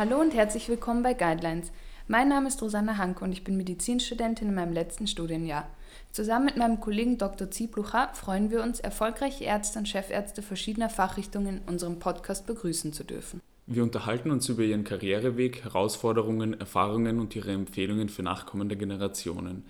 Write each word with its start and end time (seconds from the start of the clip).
Hallo 0.00 0.18
und 0.18 0.32
herzlich 0.32 0.66
willkommen 0.70 1.02
bei 1.02 1.12
Guidelines. 1.12 1.72
Mein 2.08 2.30
Name 2.30 2.48
ist 2.48 2.62
Rosanna 2.62 2.96
Hanke 2.96 3.22
und 3.22 3.32
ich 3.32 3.44
bin 3.44 3.58
Medizinstudentin 3.58 4.48
in 4.48 4.54
meinem 4.54 4.72
letzten 4.72 5.06
Studienjahr. 5.06 5.68
Zusammen 6.10 6.46
mit 6.46 6.56
meinem 6.56 6.80
Kollegen 6.80 7.18
Dr. 7.18 7.50
Zieblucher 7.50 8.08
freuen 8.14 8.50
wir 8.50 8.62
uns, 8.62 8.80
erfolgreiche 8.80 9.44
Ärzte 9.44 9.78
und 9.78 9.86
Chefärzte 9.86 10.40
verschiedener 10.40 10.88
Fachrichtungen 10.88 11.58
in 11.58 11.68
unserem 11.68 11.98
Podcast 11.98 12.46
begrüßen 12.46 12.94
zu 12.94 13.04
dürfen. 13.04 13.42
Wir 13.66 13.82
unterhalten 13.82 14.30
uns 14.30 14.48
über 14.48 14.62
ihren 14.62 14.84
Karriereweg, 14.84 15.64
Herausforderungen, 15.64 16.58
Erfahrungen 16.58 17.20
und 17.20 17.36
ihre 17.36 17.52
Empfehlungen 17.52 18.08
für 18.08 18.22
nachkommende 18.22 18.78
Generationen. 18.78 19.64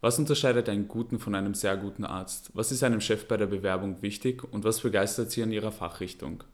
Was 0.00 0.16
unterscheidet 0.16 0.68
einen 0.68 0.86
guten 0.86 1.18
von 1.18 1.34
einem 1.34 1.54
sehr 1.54 1.76
guten 1.76 2.04
Arzt? 2.04 2.52
Was 2.54 2.70
ist 2.70 2.84
einem 2.84 3.00
Chef 3.00 3.26
bei 3.26 3.36
der 3.36 3.46
Bewerbung 3.46 4.00
wichtig 4.00 4.44
und 4.44 4.62
was 4.62 4.78
begeistert 4.78 5.32
Sie 5.32 5.42
an 5.42 5.50
Ihrer 5.50 5.72
Fachrichtung? 5.72 6.44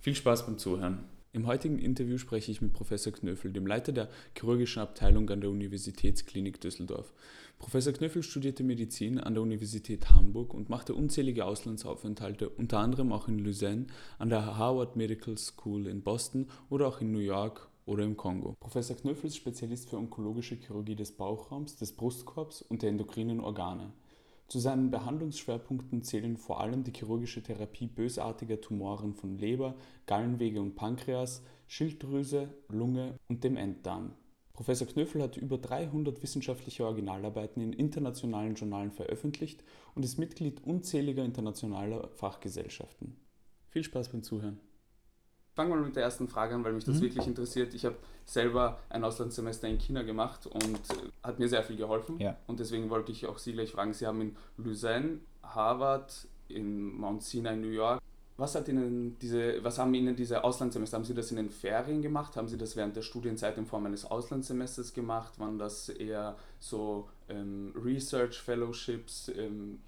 Viel 0.00 0.16
Spaß 0.16 0.46
beim 0.46 0.58
Zuhören. 0.58 1.13
Im 1.34 1.48
heutigen 1.48 1.80
Interview 1.80 2.16
spreche 2.16 2.52
ich 2.52 2.62
mit 2.62 2.72
Professor 2.72 3.12
Knöffel, 3.12 3.52
dem 3.52 3.66
Leiter 3.66 3.90
der 3.90 4.08
chirurgischen 4.38 4.80
Abteilung 4.80 5.28
an 5.30 5.40
der 5.40 5.50
Universitätsklinik 5.50 6.60
Düsseldorf. 6.60 7.12
Professor 7.58 7.92
Knöffel 7.92 8.22
studierte 8.22 8.62
Medizin 8.62 9.18
an 9.18 9.34
der 9.34 9.42
Universität 9.42 10.12
Hamburg 10.12 10.54
und 10.54 10.68
machte 10.68 10.94
unzählige 10.94 11.44
Auslandsaufenthalte, 11.44 12.48
unter 12.50 12.78
anderem 12.78 13.10
auch 13.10 13.26
in 13.26 13.40
Lausanne, 13.40 13.88
an 14.20 14.28
der 14.28 14.56
Harvard 14.56 14.94
Medical 14.94 15.36
School 15.36 15.88
in 15.88 16.02
Boston 16.02 16.46
oder 16.70 16.86
auch 16.86 17.00
in 17.00 17.10
New 17.10 17.18
York 17.18 17.68
oder 17.84 18.04
im 18.04 18.16
Kongo. 18.16 18.54
Professor 18.60 18.94
Knöffel 18.94 19.26
ist 19.26 19.36
Spezialist 19.36 19.90
für 19.90 19.96
onkologische 19.96 20.54
Chirurgie 20.54 20.94
des 20.94 21.10
Bauchraums, 21.10 21.74
des 21.74 21.96
Brustkorbs 21.96 22.62
und 22.62 22.82
der 22.82 22.90
endokrinen 22.90 23.40
Organe. 23.40 23.92
Zu 24.48 24.58
seinen 24.58 24.90
Behandlungsschwerpunkten 24.90 26.02
zählen 26.02 26.36
vor 26.36 26.60
allem 26.60 26.84
die 26.84 26.92
chirurgische 26.92 27.42
Therapie 27.42 27.86
bösartiger 27.86 28.60
Tumoren 28.60 29.14
von 29.14 29.38
Leber, 29.38 29.74
Gallenwege 30.06 30.60
und 30.60 30.74
Pankreas, 30.74 31.42
Schilddrüse, 31.66 32.54
Lunge 32.68 33.18
und 33.28 33.42
dem 33.42 33.56
Enddarm. 33.56 34.12
Professor 34.52 34.86
Knöffel 34.86 35.20
hat 35.22 35.36
über 35.36 35.58
300 35.58 36.22
wissenschaftliche 36.22 36.86
Originalarbeiten 36.86 37.60
in 37.60 37.72
internationalen 37.72 38.54
Journalen 38.54 38.92
veröffentlicht 38.92 39.64
und 39.96 40.04
ist 40.04 40.18
Mitglied 40.18 40.62
unzähliger 40.62 41.24
internationaler 41.24 42.08
Fachgesellschaften. 42.10 43.16
Viel 43.70 43.82
Spaß 43.82 44.10
beim 44.10 44.22
Zuhören. 44.22 44.60
Fangen 45.54 45.70
wir 45.70 45.76
mal 45.76 45.86
mit 45.86 45.96
der 45.96 46.02
ersten 46.02 46.26
Frage 46.26 46.54
an, 46.54 46.64
weil 46.64 46.72
mich 46.72 46.84
das 46.84 46.96
mhm. 46.96 47.02
wirklich 47.02 47.26
interessiert. 47.26 47.74
Ich 47.74 47.84
habe 47.84 47.96
selber 48.24 48.80
ein 48.88 49.04
Auslandssemester 49.04 49.68
in 49.68 49.78
China 49.78 50.02
gemacht 50.02 50.46
und 50.46 50.64
äh, 50.64 51.10
hat 51.22 51.38
mir 51.38 51.48
sehr 51.48 51.62
viel 51.62 51.76
geholfen. 51.76 52.18
Ja. 52.18 52.36
Und 52.46 52.58
deswegen 52.58 52.90
wollte 52.90 53.12
ich 53.12 53.26
auch 53.26 53.38
Sie 53.38 53.52
gleich 53.52 53.70
fragen. 53.70 53.92
Sie 53.92 54.06
haben 54.06 54.20
in 54.20 54.36
Lausanne, 54.56 55.20
Harvard, 55.42 56.26
in 56.48 56.96
Mount 56.96 57.22
Sinai, 57.22 57.54
New 57.54 57.68
York. 57.68 58.00
Was, 58.36 58.56
hat 58.56 58.66
Ihnen 58.66 59.16
diese, 59.20 59.62
was 59.62 59.78
haben 59.78 59.94
Ihnen 59.94 60.16
diese 60.16 60.42
Auslandssemester? 60.42 60.96
Haben 60.96 61.04
Sie 61.04 61.14
das 61.14 61.30
in 61.30 61.36
den 61.36 61.50
Ferien 61.50 62.02
gemacht? 62.02 62.36
Haben 62.36 62.48
Sie 62.48 62.58
das 62.58 62.74
während 62.74 62.96
der 62.96 63.02
Studienzeit 63.02 63.56
in 63.56 63.66
Form 63.66 63.86
eines 63.86 64.04
Auslandssemesters 64.04 64.92
gemacht? 64.92 65.38
Waren 65.38 65.58
das 65.58 65.88
eher 65.88 66.36
so 66.58 67.08
ähm, 67.28 67.72
Research 67.76 68.40
Fellowships? 68.40 69.30
Ähm. 69.36 69.78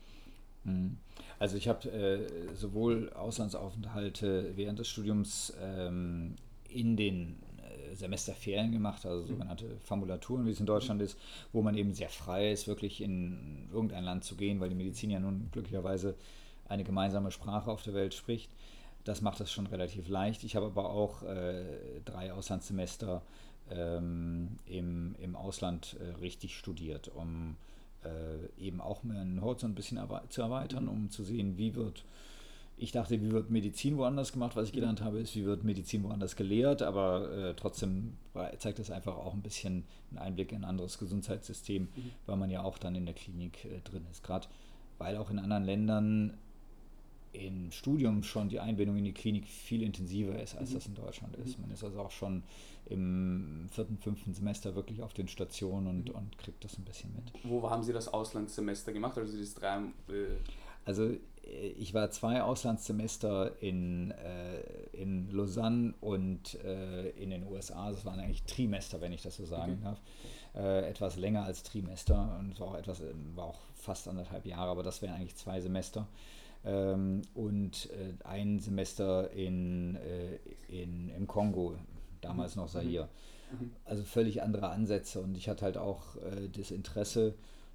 Also 1.39 1.57
ich 1.57 1.69
habe 1.69 1.91
äh, 1.91 2.55
sowohl 2.55 3.13
Auslandsaufenthalte 3.13 4.53
während 4.57 4.79
des 4.79 4.89
Studiums 4.89 5.53
ähm, 5.61 6.35
in 6.69 6.97
den 6.97 7.37
äh, 7.59 7.95
Semesterferien 7.95 8.73
gemacht, 8.73 9.05
also 9.05 9.23
mhm. 9.23 9.29
sogenannte 9.29 9.77
Formulaturen, 9.85 10.47
wie 10.47 10.51
es 10.51 10.61
in 10.61 10.67
Deutschland 10.67 11.03
ist, 11.03 11.19
wo 11.53 11.63
man 11.63 11.77
eben 11.77 11.93
sehr 11.93 12.09
frei 12.09 12.53
ist, 12.53 12.69
wirklich 12.69 13.03
in 13.03 13.69
irgendein 13.73 14.05
Land 14.05 14.25
zu 14.25 14.37
gehen, 14.37 14.61
weil 14.61 14.71
die 14.71 14.75
Medizin 14.75 15.11
ja 15.11 15.21
nun 15.21 15.49
glücklicherweise 15.53 16.15
eine 16.69 16.85
gemeinsame 16.85 17.31
Sprache 17.31 17.71
auf 17.71 17.83
der 17.83 17.95
Welt 17.95 18.15
spricht. 18.15 18.51
Das 19.05 19.21
macht 19.21 19.39
das 19.39 19.53
schon 19.53 19.67
relativ 19.67 20.09
leicht. 20.09 20.43
Ich 20.43 20.57
habe 20.57 20.67
aber 20.67 20.91
auch 20.91 21.23
äh, 21.23 21.65
drei 22.05 22.33
Auslandssemester 22.33 23.23
ähm, 23.71 24.59
im, 24.67 25.15
im 25.21 25.37
Ausland 25.37 25.97
äh, 26.01 26.19
richtig 26.21 26.57
studiert, 26.57 27.09
um 27.15 27.53
äh, 27.53 27.76
eben 28.59 28.81
auch 28.81 29.03
meinen 29.03 29.41
Horizont 29.41 29.73
ein 29.73 29.75
bisschen 29.75 30.01
zu 30.29 30.43
erweitern, 30.43 30.85
mhm. 30.85 30.91
um 30.91 31.11
zu 31.11 31.23
sehen, 31.23 31.57
wie 31.57 31.75
wird, 31.75 32.05
ich 32.77 32.93
dachte, 32.93 33.21
wie 33.21 33.31
wird 33.31 33.51
Medizin 33.51 33.97
woanders 33.97 34.33
gemacht, 34.33 34.57
was 34.57 34.69
ich 34.69 34.73
mhm. 34.73 34.81
gelernt 34.81 35.03
habe, 35.03 35.19
ist, 35.19 35.35
wie 35.37 35.45
wird 35.45 35.65
Medizin 35.65 36.03
woanders 36.05 36.37
gelehrt, 36.37 36.83
aber 36.83 37.31
äh, 37.33 37.55
trotzdem 37.55 38.15
zeigt 38.59 38.79
das 38.79 38.91
einfach 38.91 39.17
auch 39.17 39.35
ein 39.35 39.43
bisschen 39.43 39.85
einen 40.11 40.19
Einblick 40.19 40.53
in 40.53 40.59
ein 40.59 40.65
anderes 40.65 40.99
Gesundheitssystem, 40.99 41.83
mhm. 41.83 42.11
weil 42.27 42.37
man 42.37 42.51
ja 42.51 42.63
auch 42.63 42.79
dann 42.79 42.95
in 42.95 43.07
der 43.07 43.15
Klinik 43.15 43.65
äh, 43.65 43.81
drin 43.81 44.07
ist. 44.11 44.23
Gerade 44.23 44.49
weil 44.99 45.17
auch 45.17 45.31
in 45.31 45.39
anderen 45.39 45.65
Ländern 45.65 46.35
im 47.33 47.71
Studium 47.71 48.23
schon 48.23 48.49
die 48.49 48.61
Einbindung 48.61 48.97
in 48.97 49.05
die 49.05 49.13
Klinik 49.13 49.47
viel 49.47 49.83
intensiver 49.83 50.41
ist, 50.41 50.57
als 50.57 50.71
mhm. 50.71 50.75
das 50.75 50.87
in 50.87 50.95
Deutschland 50.95 51.37
ist. 51.37 51.59
Mhm. 51.59 51.63
Man 51.63 51.71
ist 51.73 51.85
also 51.85 52.01
auch 52.01 52.11
schon 52.11 52.43
im 52.87 53.69
vierten, 53.71 53.99
fünften 53.99 54.33
Semester 54.33 54.75
wirklich 54.75 55.03
auf 55.03 55.13
den 55.13 55.29
Stationen 55.29 55.87
und, 55.87 56.09
mhm. 56.09 56.15
und 56.15 56.39
kriegt 56.39 56.65
das 56.65 56.79
ein 56.79 56.85
bisschen 56.85 57.13
mit. 57.15 57.33
Wo 57.45 57.69
haben 57.69 57.83
Sie 57.83 57.93
das 57.93 58.09
Auslandssemester 58.09 58.93
gemacht? 58.93 59.19
Also, 59.19 59.37
das 59.39 59.55
drei, 59.55 59.79
äh 60.09 60.27
also 60.85 61.05
äh, 61.47 61.69
ich 61.79 61.93
war 61.93 62.11
zwei 62.11 62.43
Auslandssemester 62.43 63.61
in, 63.61 64.13
äh, 64.13 64.61
in 64.93 65.31
Lausanne 65.31 65.95
und 66.01 66.55
äh, 66.65 67.11
in 67.11 67.31
den 67.31 67.47
USA. 67.47 67.91
Das 67.91 68.05
waren 68.05 68.21
eigentlich 68.21 68.45
Trimester, 68.45 69.01
wenn 69.01 69.13
ich 69.13 69.23
das 69.23 69.37
so 69.37 69.45
sagen 69.45 69.75
okay. 69.75 69.85
darf. 69.85 70.01
Äh, 70.55 70.89
etwas 70.89 71.17
länger 71.17 71.45
als 71.45 71.63
Trimester 71.63 72.37
und 72.39 72.53
es 72.53 72.61
war 72.61 72.69
auch 72.69 72.77
etwas, 72.77 73.03
war 73.35 73.45
auch 73.45 73.61
fast 73.75 74.09
anderthalb 74.09 74.47
Jahre, 74.47 74.71
aber 74.71 74.83
das 74.83 75.03
wären 75.03 75.15
eigentlich 75.15 75.37
zwei 75.37 75.61
Semester 75.61 76.07
ähm, 76.67 77.23
und 77.33 77.89
äh, 77.91 78.25
ein 78.25 78.59
Semester 78.59 79.31
in, 79.31 79.97
äh, 79.97 80.37
in, 80.69 81.09
im 81.11 81.27
Kongo, 81.27 81.77
damals 82.21 82.57
mhm. 82.57 82.63
noch 82.63 82.69
Zaire. 82.69 83.09
Mhm. 83.53 83.71
Also 83.85 84.03
völlig 84.03 84.43
andere 84.43 84.71
Ansätze 84.71 85.21
und 85.21 85.37
ich 85.37 85.49
hatte 85.49 85.65
halt 85.65 85.77
auch 85.77 86.17
äh, 86.17 86.49
das 86.51 86.73
Interesse 86.73 87.35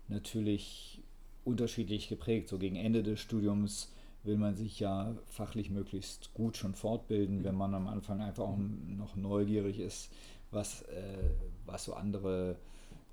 natürlich 0.10 1.02
unterschiedlich 1.46 2.10
geprägt. 2.10 2.50
So 2.50 2.58
gegen 2.58 2.76
Ende 2.76 3.02
des 3.02 3.22
Studiums 3.22 3.94
will 4.24 4.38
man 4.38 4.56
sich 4.56 4.80
ja 4.80 5.16
fachlich 5.26 5.70
möglichst 5.70 6.34
gut 6.34 6.58
schon 6.58 6.76
fortbilden, 6.76 7.40
mhm. 7.40 7.44
wenn 7.46 7.56
man 7.56 7.74
am 7.74 7.88
Anfang 7.88 8.22
einfach 8.22 8.44
auch 8.44 8.58
noch 8.58 9.16
neugierig 9.16 9.80
ist, 9.80 10.12
was, 10.52 10.82
äh, 10.84 11.30
was 11.66 11.86
so 11.86 11.94
andere 11.94 12.58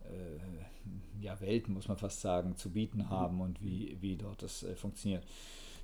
äh, 0.02 1.24
ja, 1.24 1.40
Welten, 1.40 1.74
muss 1.74 1.86
man 1.86 1.96
fast 1.96 2.20
sagen, 2.20 2.56
zu 2.56 2.70
bieten 2.70 2.98
mhm. 2.98 3.10
haben 3.10 3.40
und 3.40 3.62
wie, 3.62 3.96
wie 4.00 4.16
dort 4.16 4.42
das 4.42 4.64
äh, 4.64 4.74
funktioniert. 4.74 5.24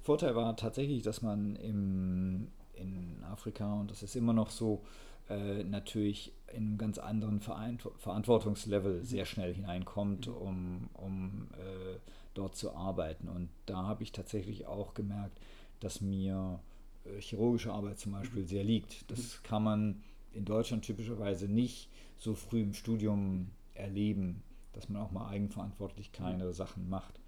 Vorteil 0.05 0.37
war 0.37 0.55
tatsächlich, 0.55 1.03
dass 1.03 1.23
man 1.23 1.57
im, 1.57 2.49
in 2.75 3.25
Afrika, 3.25 3.73
und 3.81 3.91
das 3.91 4.03
ist 4.03 4.15
immer 4.17 4.35
noch 4.35 4.51
so, 4.51 4.83
äh, 5.31 5.65
natürlich 5.65 6.35
in 6.53 6.67
einem 6.67 6.79
ganz 6.79 6.99
anderen 6.99 7.41
Verantwortungslevel 7.41 8.99
mhm. 8.99 9.05
sehr 9.05 9.25
schnell 9.25 9.55
hineinkommt, 9.55 10.27
mhm. 10.27 10.35
um, 10.35 10.91
um 10.93 11.49
äh, 11.53 11.99
dort 12.35 12.55
zu 12.55 12.77
arbeiten. 12.77 13.31
Und 13.31 13.49
da 13.65 13.85
habe 13.85 14.03
ich 14.03 14.13
tatsächlich 14.13 14.67
auch 14.67 14.93
gemerkt, 14.93 15.41
dass 15.81 16.03
mir 16.03 16.61
äh, 17.07 17.19
chirurgische 17.23 17.73
Arbeit 17.73 17.99
zum 17.99 18.13
Beispiel 18.13 18.43
mhm. 18.43 18.49
sehr 18.49 18.65
liegt. 18.65 19.11
Das 19.11 19.43
kann 19.43 19.63
man 19.65 20.03
in 20.33 20.45
Deutschland 20.45 20.85
typischerweise 20.85 21.49
nicht 21.49 21.89
so 22.19 22.35
früh 22.35 22.61
im 22.61 22.75
Studium 22.75 23.53
erleben, 23.73 24.43
dass 24.75 24.91
man 24.91 25.01
auch 25.01 25.13
mal 25.13 25.29
eigenverantwortlich 25.29 26.13
kleinere 26.13 26.53
Sachen 26.53 26.91
macht. 26.91 27.19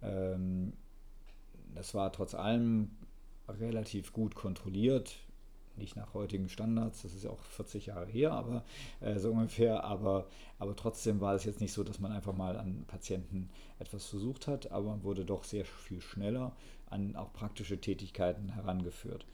Ähm, 0.00 0.72
das 1.74 1.94
war 1.94 2.12
trotz 2.12 2.34
allem 2.34 2.90
relativ 3.48 4.12
gut 4.12 4.34
kontrolliert. 4.34 5.16
Nicht 5.76 5.96
nach 5.96 6.14
heutigen 6.14 6.48
Standards, 6.48 7.02
das 7.02 7.14
ist 7.14 7.24
ja 7.24 7.30
auch 7.30 7.42
40 7.42 7.86
Jahre 7.86 8.06
her, 8.06 8.30
aber 8.32 8.64
äh, 9.00 9.18
so 9.18 9.32
ungefähr. 9.32 9.82
Aber, 9.82 10.28
aber 10.60 10.76
trotzdem 10.76 11.20
war 11.20 11.34
es 11.34 11.44
jetzt 11.44 11.60
nicht 11.60 11.72
so, 11.72 11.82
dass 11.82 11.98
man 11.98 12.12
einfach 12.12 12.32
mal 12.32 12.56
an 12.56 12.84
Patienten 12.86 13.50
etwas 13.80 14.06
versucht 14.06 14.46
hat, 14.46 14.70
aber 14.70 14.90
man 14.90 15.02
wurde 15.02 15.24
doch 15.24 15.42
sehr 15.42 15.64
viel 15.64 16.00
schneller 16.00 16.52
an 16.86 17.16
auch 17.16 17.32
praktische 17.32 17.80
Tätigkeiten 17.80 18.50
herangeführt. 18.50 19.26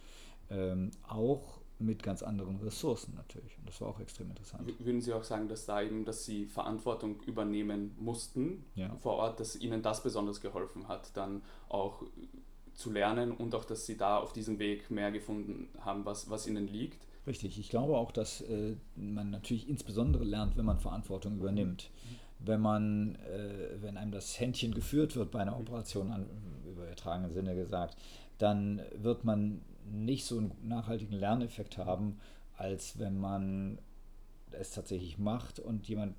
Ähm, 0.49 0.91
auch 1.07 1.60
mit 1.81 2.03
ganz 2.03 2.23
anderen 2.23 2.57
Ressourcen 2.57 3.15
natürlich. 3.15 3.57
Und 3.59 3.69
das 3.69 3.81
war 3.81 3.89
auch 3.89 4.01
extrem 4.01 4.31
interessant. 4.31 4.73
Würden 4.79 5.01
Sie 5.01 5.13
auch 5.13 5.25
sagen, 5.25 5.49
dass 5.49 5.67
da 5.67 5.83
eben, 5.83 6.05
dass 6.05 6.25
Sie 6.25 6.47
Verantwortung 6.47 7.21
übernehmen 7.23 7.95
mussten 7.99 8.65
ja. 8.75 8.95
vor 8.97 9.15
Ort, 9.15 9.41
dass 9.41 9.57
Ihnen 9.57 9.83
das 9.83 10.03
besonders 10.03 10.41
geholfen 10.41 10.89
hat, 10.89 11.17
dann 11.17 11.43
auch 11.69 12.03
zu 12.75 12.91
lernen 12.91 13.33
und 13.33 13.55
auch, 13.55 13.65
dass 13.65 13.87
Sie 13.87 13.97
da 13.97 14.19
auf 14.19 14.33
diesem 14.33 14.59
Weg 14.59 14.91
mehr 14.91 15.11
gefunden 15.11 15.69
haben, 15.81 16.05
was, 16.05 16.31
was 16.31 16.47
Ihnen 16.47 16.69
liegt? 16.69 17.07
Richtig, 17.27 17.59
ich 17.59 17.69
glaube 17.69 17.97
auch, 17.97 18.13
dass 18.13 18.41
äh, 18.43 18.77
man 18.97 19.31
natürlich 19.31 19.69
insbesondere 19.69 20.25
lernt, 20.25 20.57
wenn 20.57 20.65
man 20.65 20.79
Verantwortung 20.79 21.37
übernimmt. 21.37 21.91
Mhm. 21.91 22.47
Wenn 22.47 22.61
man, 22.61 23.15
äh, 23.17 23.83
wenn 23.83 23.99
einem 23.99 24.13
das 24.13 24.41
Händchen 24.41 24.73
geführt 24.73 25.15
wird 25.17 25.31
bei 25.31 25.41
einer 25.41 25.59
Operation, 25.59 26.11
an, 26.11 26.27
übertragenen 26.71 27.33
Sinne 27.33 27.55
gesagt, 27.55 27.97
dann 28.39 28.81
wird 28.95 29.25
man 29.25 29.61
nicht 29.91 30.25
so 30.25 30.39
einen 30.39 30.53
nachhaltigen 30.63 31.19
Lerneffekt 31.19 31.79
haben, 31.79 32.19
als 32.57 32.99
wenn 32.99 33.19
man 33.19 33.79
es 34.53 34.73
tatsächlich 34.73 35.19
macht 35.19 35.61
und 35.61 35.89
jemand 35.89 36.15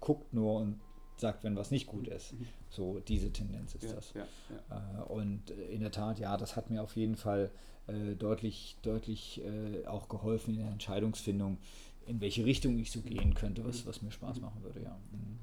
guckt 0.00 0.32
nur 0.32 0.60
und 0.60 0.80
sagt, 1.16 1.44
wenn 1.44 1.56
was 1.56 1.70
nicht 1.70 1.86
gut 1.86 2.06
mhm. 2.06 2.12
ist. 2.12 2.34
So 2.68 3.00
diese 3.00 3.32
Tendenz 3.32 3.74
ist 3.74 3.84
ja, 3.84 3.92
das. 3.92 4.14
Ja, 4.14 4.26
ja. 4.70 5.00
Äh, 5.00 5.02
und 5.04 5.50
in 5.50 5.80
der 5.80 5.90
Tat, 5.90 6.18
ja, 6.18 6.36
das 6.36 6.56
hat 6.56 6.70
mir 6.70 6.82
auf 6.82 6.96
jeden 6.96 7.16
Fall 7.16 7.50
äh, 7.86 8.14
deutlich, 8.14 8.76
deutlich 8.82 9.42
äh, 9.44 9.86
auch 9.86 10.08
geholfen 10.08 10.54
in 10.54 10.60
der 10.60 10.70
Entscheidungsfindung, 10.70 11.58
in 12.06 12.20
welche 12.20 12.44
Richtung 12.44 12.78
ich 12.78 12.90
so 12.90 13.00
gehen 13.00 13.34
könnte, 13.34 13.64
was, 13.64 13.86
was 13.86 14.02
mir 14.02 14.10
Spaß 14.10 14.40
machen 14.40 14.62
würde, 14.62 14.82
ja. 14.82 14.96
Mhm. 15.10 15.38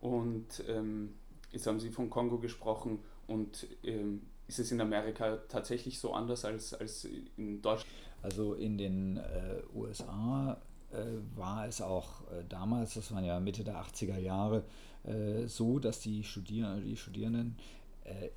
Und 0.00 0.64
ähm, 0.68 1.14
jetzt 1.50 1.66
haben 1.66 1.80
Sie 1.80 1.90
von 1.90 2.08
Kongo 2.08 2.38
gesprochen 2.38 3.00
und 3.26 3.66
ähm, 3.82 4.22
ist 4.48 4.58
es 4.58 4.72
in 4.72 4.80
Amerika 4.80 5.38
tatsächlich 5.48 6.00
so 6.00 6.12
anders 6.12 6.44
als, 6.44 6.74
als 6.74 7.06
in 7.36 7.62
Deutschland? 7.62 7.86
Also 8.22 8.54
in 8.54 8.78
den 8.78 9.18
äh, 9.18 9.62
USA 9.74 10.60
äh, 10.90 10.96
war 11.36 11.68
es 11.68 11.80
auch 11.80 12.22
äh, 12.32 12.44
damals, 12.48 12.94
das 12.94 13.12
waren 13.12 13.24
ja 13.24 13.38
Mitte 13.38 13.62
der 13.62 13.76
80er 13.76 14.18
Jahre, 14.18 14.64
äh, 15.04 15.46
so, 15.46 15.78
dass 15.78 16.00
die, 16.00 16.24
Studier 16.24 16.80
die 16.84 16.96
Studierenden 16.96 17.56
äh, 18.04 18.30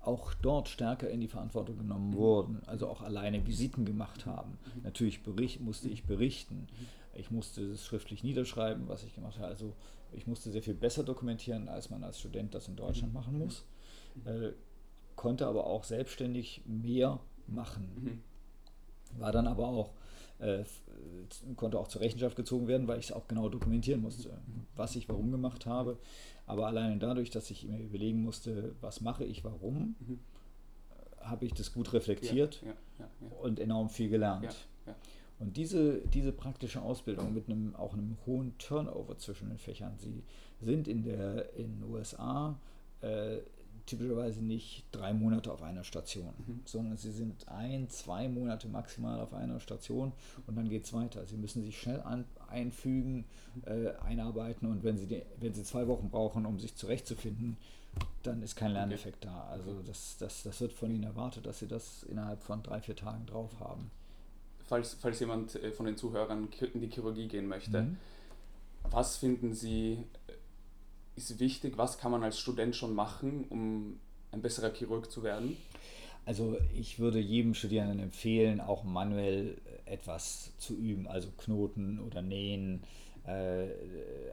auch 0.00 0.32
dort 0.34 0.68
stärker 0.68 1.10
in 1.10 1.20
die 1.20 1.28
Verantwortung 1.28 1.76
genommen 1.76 2.14
wurden, 2.14 2.62
also 2.66 2.88
auch 2.88 3.02
alleine 3.02 3.46
Visiten 3.46 3.84
gemacht 3.84 4.26
haben. 4.26 4.58
Natürlich 4.82 5.22
bericht, 5.22 5.60
musste 5.60 5.88
ich 5.88 6.04
berichten. 6.04 6.66
Ich 7.14 7.30
musste 7.30 7.62
es 7.62 7.84
schriftlich 7.84 8.22
niederschreiben, 8.22 8.88
was 8.88 9.04
ich 9.04 9.14
gemacht 9.14 9.36
habe. 9.38 9.48
Also 9.48 9.74
ich 10.12 10.26
musste 10.26 10.50
sehr 10.50 10.62
viel 10.62 10.74
besser 10.74 11.02
dokumentieren, 11.02 11.68
als 11.68 11.90
man 11.90 12.04
als 12.04 12.20
Student 12.20 12.54
das 12.54 12.68
in 12.68 12.76
Deutschland 12.76 13.12
machen 13.12 13.38
muss. 13.38 13.64
Konnte 15.18 15.48
aber 15.48 15.66
auch 15.66 15.82
selbstständig 15.82 16.62
mehr 16.64 17.18
machen. 17.48 18.22
War 19.18 19.32
dann 19.32 19.48
aber 19.48 19.66
auch, 19.66 19.90
äh, 20.38 20.62
konnte 21.56 21.76
auch 21.76 21.88
zur 21.88 22.02
Rechenschaft 22.02 22.36
gezogen 22.36 22.68
werden, 22.68 22.86
weil 22.86 23.00
ich 23.00 23.06
es 23.06 23.12
auch 23.12 23.26
genau 23.26 23.48
dokumentieren 23.48 24.00
musste, 24.00 24.30
was 24.76 24.94
ich 24.94 25.08
warum 25.08 25.32
gemacht 25.32 25.66
habe. 25.66 25.98
Aber 26.46 26.68
alleine 26.68 26.98
dadurch, 26.98 27.30
dass 27.30 27.50
ich 27.50 27.64
mir 27.66 27.80
überlegen 27.80 28.22
musste, 28.22 28.76
was 28.80 29.00
mache 29.00 29.24
ich, 29.24 29.42
warum, 29.42 29.96
mhm. 29.98 30.20
habe 31.20 31.46
ich 31.46 31.52
das 31.52 31.72
gut 31.72 31.92
reflektiert 31.94 32.62
ja, 32.62 32.68
ja, 33.00 33.10
ja, 33.20 33.36
und 33.38 33.58
enorm 33.58 33.88
viel 33.88 34.10
gelernt. 34.10 34.54
Und 35.40 35.56
diese, 35.56 35.98
diese 36.06 36.30
praktische 36.30 36.80
Ausbildung 36.80 37.34
mit 37.34 37.48
einem, 37.48 37.74
auch 37.74 37.92
einem 37.92 38.16
hohen 38.24 38.56
Turnover 38.58 39.18
zwischen 39.18 39.48
den 39.48 39.58
Fächern, 39.58 39.98
sie 39.98 40.22
sind 40.60 40.86
in 40.86 41.02
der 41.02 41.54
in 41.54 41.80
den 41.80 41.90
USA 41.90 42.56
äh, 43.00 43.38
typischerweise 43.88 44.42
nicht 44.42 44.84
drei 44.92 45.12
Monate 45.12 45.52
auf 45.52 45.62
einer 45.62 45.84
Station, 45.84 46.32
mhm. 46.46 46.60
sondern 46.64 46.96
sie 46.96 47.10
sind 47.10 47.48
ein, 47.48 47.88
zwei 47.88 48.28
Monate 48.28 48.68
maximal 48.68 49.20
auf 49.20 49.32
einer 49.32 49.60
Station 49.60 50.12
und 50.46 50.56
dann 50.56 50.68
geht 50.68 50.84
es 50.84 50.92
weiter. 50.92 51.26
Sie 51.26 51.36
müssen 51.36 51.64
sich 51.64 51.80
schnell 51.80 52.00
an, 52.00 52.24
einfügen, 52.48 53.24
äh, 53.66 53.90
einarbeiten 54.04 54.68
und 54.68 54.84
wenn 54.84 54.98
sie, 54.98 55.06
die, 55.06 55.22
wenn 55.40 55.54
sie 55.54 55.64
zwei 55.64 55.86
Wochen 55.88 56.10
brauchen, 56.10 56.46
um 56.46 56.58
sich 56.60 56.74
zurechtzufinden, 56.76 57.56
dann 58.22 58.42
ist 58.42 58.56
kein 58.56 58.72
Lerneffekt 58.72 59.24
da. 59.24 59.48
Also 59.50 59.82
das, 59.86 60.16
das, 60.18 60.42
das 60.42 60.60
wird 60.60 60.72
von 60.72 60.90
ihnen 60.90 61.04
erwartet, 61.04 61.46
dass 61.46 61.58
sie 61.58 61.66
das 61.66 62.02
innerhalb 62.04 62.42
von 62.42 62.62
drei, 62.62 62.80
vier 62.80 62.96
Tagen 62.96 63.26
drauf 63.26 63.58
haben. 63.60 63.90
Falls, 64.66 64.94
falls 65.00 65.18
jemand 65.20 65.54
äh, 65.56 65.72
von 65.72 65.86
den 65.86 65.96
Zuhörern 65.96 66.48
in 66.74 66.80
die 66.80 66.88
Chirurgie 66.88 67.26
gehen 67.26 67.48
möchte, 67.48 67.82
mhm. 67.82 67.96
was 68.90 69.16
finden 69.16 69.54
Sie 69.54 70.04
ist 71.18 71.38
wichtig? 71.40 71.76
Was 71.76 71.98
kann 71.98 72.10
man 72.10 72.22
als 72.22 72.38
Student 72.38 72.74
schon 72.74 72.94
machen, 72.94 73.44
um 73.50 73.98
ein 74.32 74.40
besserer 74.40 74.72
Chirurg 74.72 75.10
zu 75.10 75.22
werden? 75.22 75.56
Also 76.24 76.56
ich 76.74 76.98
würde 76.98 77.18
jedem 77.18 77.54
Studierenden 77.54 78.00
empfehlen, 78.00 78.60
auch 78.60 78.84
manuell 78.84 79.56
etwas 79.86 80.52
zu 80.58 80.74
üben, 80.76 81.06
also 81.06 81.28
Knoten 81.38 82.00
oder 82.00 82.22
Nähen, 82.22 82.82
äh, 83.26 83.68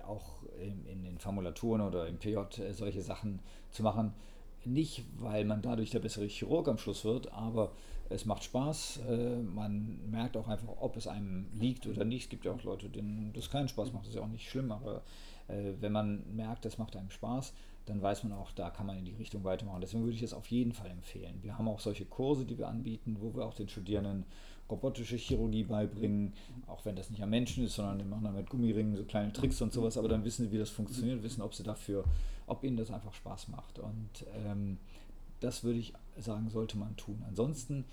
auch 0.06 0.44
in, 0.62 0.86
in, 0.86 1.04
den 1.04 1.18
Formulaturen 1.20 1.82
oder 1.82 2.08
im 2.08 2.18
PJ 2.18 2.38
äh, 2.60 2.74
solche 2.74 3.02
Sachen 3.02 3.40
zu 3.72 3.84
machen. 3.84 4.14
Nicht, 4.66 5.04
weil 5.18 5.46
man 5.46 5.62
dadurch 5.62 5.92
der 5.92 6.00
bessere 6.00 6.28
Chirurg 6.28 6.68
am 6.68 6.78
Schluss 6.78 7.06
wird, 7.06 7.32
aber 7.32 7.72
es 8.10 8.26
macht 8.26 8.44
Spaß. 8.44 9.00
Äh, 9.10 9.38
man 9.38 10.00
merkt 10.10 10.38
auch 10.38 10.48
einfach, 10.48 10.68
ob 10.80 10.98
es 10.98 11.08
einem 11.08 11.48
liegt 11.54 11.88
oder 11.88 12.04
nicht. 12.04 12.26
Es 12.26 12.30
gibt 12.30 12.46
ja 12.46 12.52
auch 12.52 12.64
Leute, 12.64 12.90
denen 12.90 13.32
das 13.34 13.50
keinen 13.50 13.70
Spaß 13.70 13.94
macht, 13.94 14.04
das 14.04 14.10
ist 14.10 14.16
ja 14.16 14.22
auch 14.22 14.28
nicht 14.28 14.50
schlimm, 14.50 14.72
aber 14.72 15.02
wenn 15.48 15.92
man 15.92 16.24
merkt, 16.36 16.66
das 16.66 16.78
macht 16.78 16.96
einem 16.96 17.12
Spaß, 17.12 17.54
dann 17.86 18.02
weiß 18.02 18.24
man 18.24 18.34
auch, 18.34 18.52
da 18.52 18.70
kann 18.72 18.88
man 18.88 18.98
in 18.98 19.06
die 19.06 19.14
Richtung 19.14 19.44
weitermachen. 19.44 19.82
Deswegen 19.82 20.04
würde 20.04 20.16
ich 20.16 20.22
das 20.22 20.34
auf 20.34 20.48
jeden 20.48 20.74
Fall 20.74 20.90
empfehlen. 20.90 21.38
Wir 21.44 21.58
haben 21.58 21.68
auch 21.68 21.80
solche 21.80 22.06
Kurse, 22.06 22.46
die 22.46 22.58
wir 22.58 22.68
anbieten, 22.68 23.18
wo 23.20 23.36
wir 23.36 23.46
auch 23.46 23.54
den 23.54 23.70
Studierenden 23.70 24.26
robotische 24.70 25.18
Chirurgie 25.18 25.64
beibringen, 25.64 26.34
auch 26.66 26.86
wenn 26.86 26.96
das 26.96 27.12
nicht 27.12 27.22
am 27.22 27.30
Menschen 27.30 27.66
ist, 27.66 27.76
sondern 27.76 28.00
die 28.00 28.06
machen 28.06 28.24
dann 28.24 28.36
mit 28.36 28.50
Gummiringen 28.50 28.96
so 28.96 29.04
kleine 29.04 29.32
Tricks 29.32 29.62
und 29.62 29.72
sowas, 29.72 29.98
aber 29.98 30.08
dann 30.08 30.24
wissen 30.24 30.46
sie, 30.46 30.52
wie 30.52 30.58
das 30.58 30.72
funktioniert, 30.72 31.22
wissen, 31.22 31.44
ob 31.44 31.54
sie 31.54 31.62
dafür, 31.62 32.04
ob 32.48 32.64
ihnen 32.64 32.78
das 32.78 32.90
einfach 32.90 33.14
Spaß 33.14 33.50
macht. 33.50 33.78
Und 33.78 34.26
ähm, 34.44 34.80
das 35.40 35.64
würde 35.64 35.78
ich 35.78 35.94
sagen, 36.18 36.50
sollte 36.50 36.78
man 36.80 36.96
tun. 36.96 37.24
Ansonsten 37.28 37.82
äh, 37.82 37.86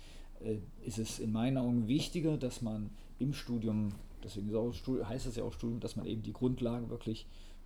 ist 0.83 0.97
es 0.97 1.19
in 1.19 1.31
meinen 1.31 1.57
Augen 1.57 1.87
wichtiger, 1.87 2.37
dass 2.37 2.61
man 2.61 2.89
im 3.19 3.33
Studium, 3.33 3.93
deswegen 4.23 4.51
heißt 5.07 5.25
es 5.25 5.35
ja 5.35 5.43
auch 5.43 5.53
Studium, 5.53 5.79
dass 5.79 5.95
man 5.95 6.05
eben 6.05 6.21
die 6.21 6.33
Grundlagen 6.33 6.89
wirklich 6.89 7.25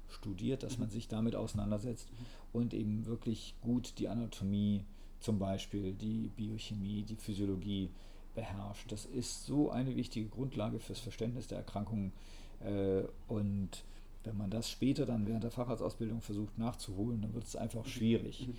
studiert, 0.09 0.63
dass 0.63 0.77
man 0.77 0.89
sich 0.89 1.07
damit 1.07 1.35
auseinandersetzt 1.35 2.09
und 2.53 2.73
eben 2.73 3.05
wirklich 3.05 3.55
gut 3.61 3.93
die 3.97 4.07
Anatomie 4.07 4.83
zum 5.19 5.39
Beispiel, 5.39 5.93
die 5.93 6.29
Biochemie, 6.35 7.03
die 7.03 7.15
Physiologie 7.15 7.89
beherrscht. 8.35 8.91
Das 8.91 9.05
ist 9.05 9.45
so 9.45 9.71
eine 9.71 9.95
wichtige 9.95 10.29
Grundlage 10.29 10.79
fürs 10.79 10.99
Verständnis 10.99 11.47
der 11.47 11.57
Erkrankungen 11.57 12.13
äh, 12.61 13.03
und 13.27 13.83
wenn 14.23 14.37
man 14.37 14.49
das 14.49 14.69
später 14.69 15.05
dann 15.05 15.25
während 15.25 15.43
der 15.43 15.51
Facharztausbildung 15.51 16.21
versucht 16.21 16.57
nachzuholen, 16.57 17.21
dann 17.21 17.33
wird 17.33 17.45
es 17.45 17.55
einfach 17.55 17.85
schwierig. 17.85 18.49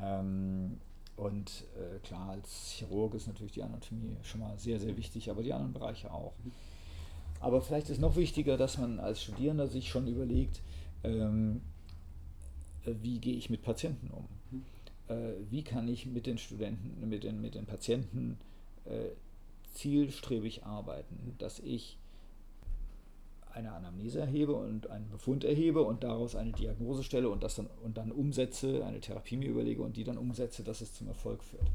Ähm, 0.00 0.78
und 1.16 1.64
äh, 1.76 1.98
klar, 2.00 2.30
als 2.30 2.72
Chirurg 2.72 3.14
ist 3.14 3.26
natürlich 3.26 3.52
die 3.52 3.62
Anatomie 3.62 4.16
schon 4.22 4.40
mal 4.40 4.58
sehr, 4.58 4.78
sehr 4.78 4.96
wichtig, 4.96 5.30
aber 5.30 5.42
die 5.42 5.52
anderen 5.52 5.72
Bereiche 5.72 6.12
auch. 6.12 6.34
Aber 7.40 7.62
vielleicht 7.62 7.90
ist 7.90 8.00
noch 8.00 8.16
wichtiger, 8.16 8.56
dass 8.56 8.78
man 8.78 9.00
als 9.00 9.22
Studierender 9.22 9.66
sich 9.66 9.88
schon 9.88 10.06
überlegt, 10.06 10.60
ähm, 11.04 11.62
äh, 12.84 12.94
wie 13.02 13.18
gehe 13.18 13.34
ich 13.34 13.50
mit 13.50 13.62
Patienten 13.62 14.10
um? 14.10 14.26
Mhm. 14.50 14.64
Äh, 15.08 15.32
wie 15.50 15.62
kann 15.62 15.88
ich 15.88 16.06
mit 16.06 16.26
den 16.26 16.38
Studenten, 16.38 17.08
mit 17.08 17.24
den, 17.24 17.40
mit 17.40 17.54
den 17.54 17.66
Patienten 17.66 18.38
äh, 18.84 19.10
zielstrebig 19.74 20.64
arbeiten, 20.64 21.34
dass 21.38 21.60
ich 21.60 21.98
eine 23.56 23.72
Anamnese 23.72 24.20
erhebe 24.20 24.54
und 24.54 24.90
einen 24.90 25.08
Befund 25.08 25.42
erhebe 25.42 25.82
und 25.82 26.04
daraus 26.04 26.36
eine 26.36 26.52
Diagnose 26.52 27.02
stelle 27.02 27.30
und 27.30 27.42
das 27.42 27.56
dann, 27.56 27.68
und 27.82 27.96
dann 27.96 28.12
umsetze, 28.12 28.84
eine 28.84 29.00
Therapie 29.00 29.38
mir 29.38 29.48
überlege 29.48 29.82
und 29.82 29.96
die 29.96 30.04
dann 30.04 30.18
umsetze, 30.18 30.62
dass 30.62 30.82
es 30.82 30.92
zum 30.92 31.08
Erfolg 31.08 31.42
führt. 31.42 31.70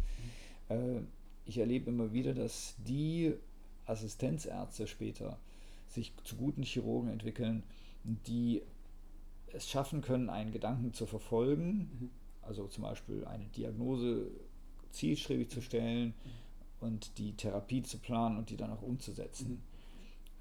Mhm. 0.70 0.76
Äh, 0.76 1.02
ich 1.46 1.58
erlebe 1.58 1.90
immer 1.90 2.14
wieder, 2.14 2.34
dass 2.34 2.76
die 2.78 3.34
Assistenzärzte 3.86 4.86
später 4.86 5.40
sich 5.88 6.14
zu 6.24 6.36
guten 6.36 6.62
Chirurgen 6.62 7.10
entwickeln, 7.10 7.64
die 8.04 8.62
es 9.52 9.68
schaffen 9.68 10.02
können, 10.02 10.30
einen 10.30 10.52
Gedanken 10.52 10.94
zu 10.94 11.08
verfolgen, 11.08 11.90
mhm. 12.00 12.10
also 12.44 12.68
zum 12.68 12.84
Beispiel 12.84 13.26
eine 13.26 13.46
Diagnose 13.48 14.28
zielstrebig 14.92 15.50
zu 15.50 15.62
stellen 15.62 16.10
mhm. 16.10 16.88
und 16.88 17.18
die 17.18 17.34
Therapie 17.36 17.82
zu 17.82 17.98
planen 17.98 18.38
und 18.38 18.52
die 18.52 18.58
dann 18.58 18.72
auch 18.72 18.84
umzusetzen. 18.84 19.64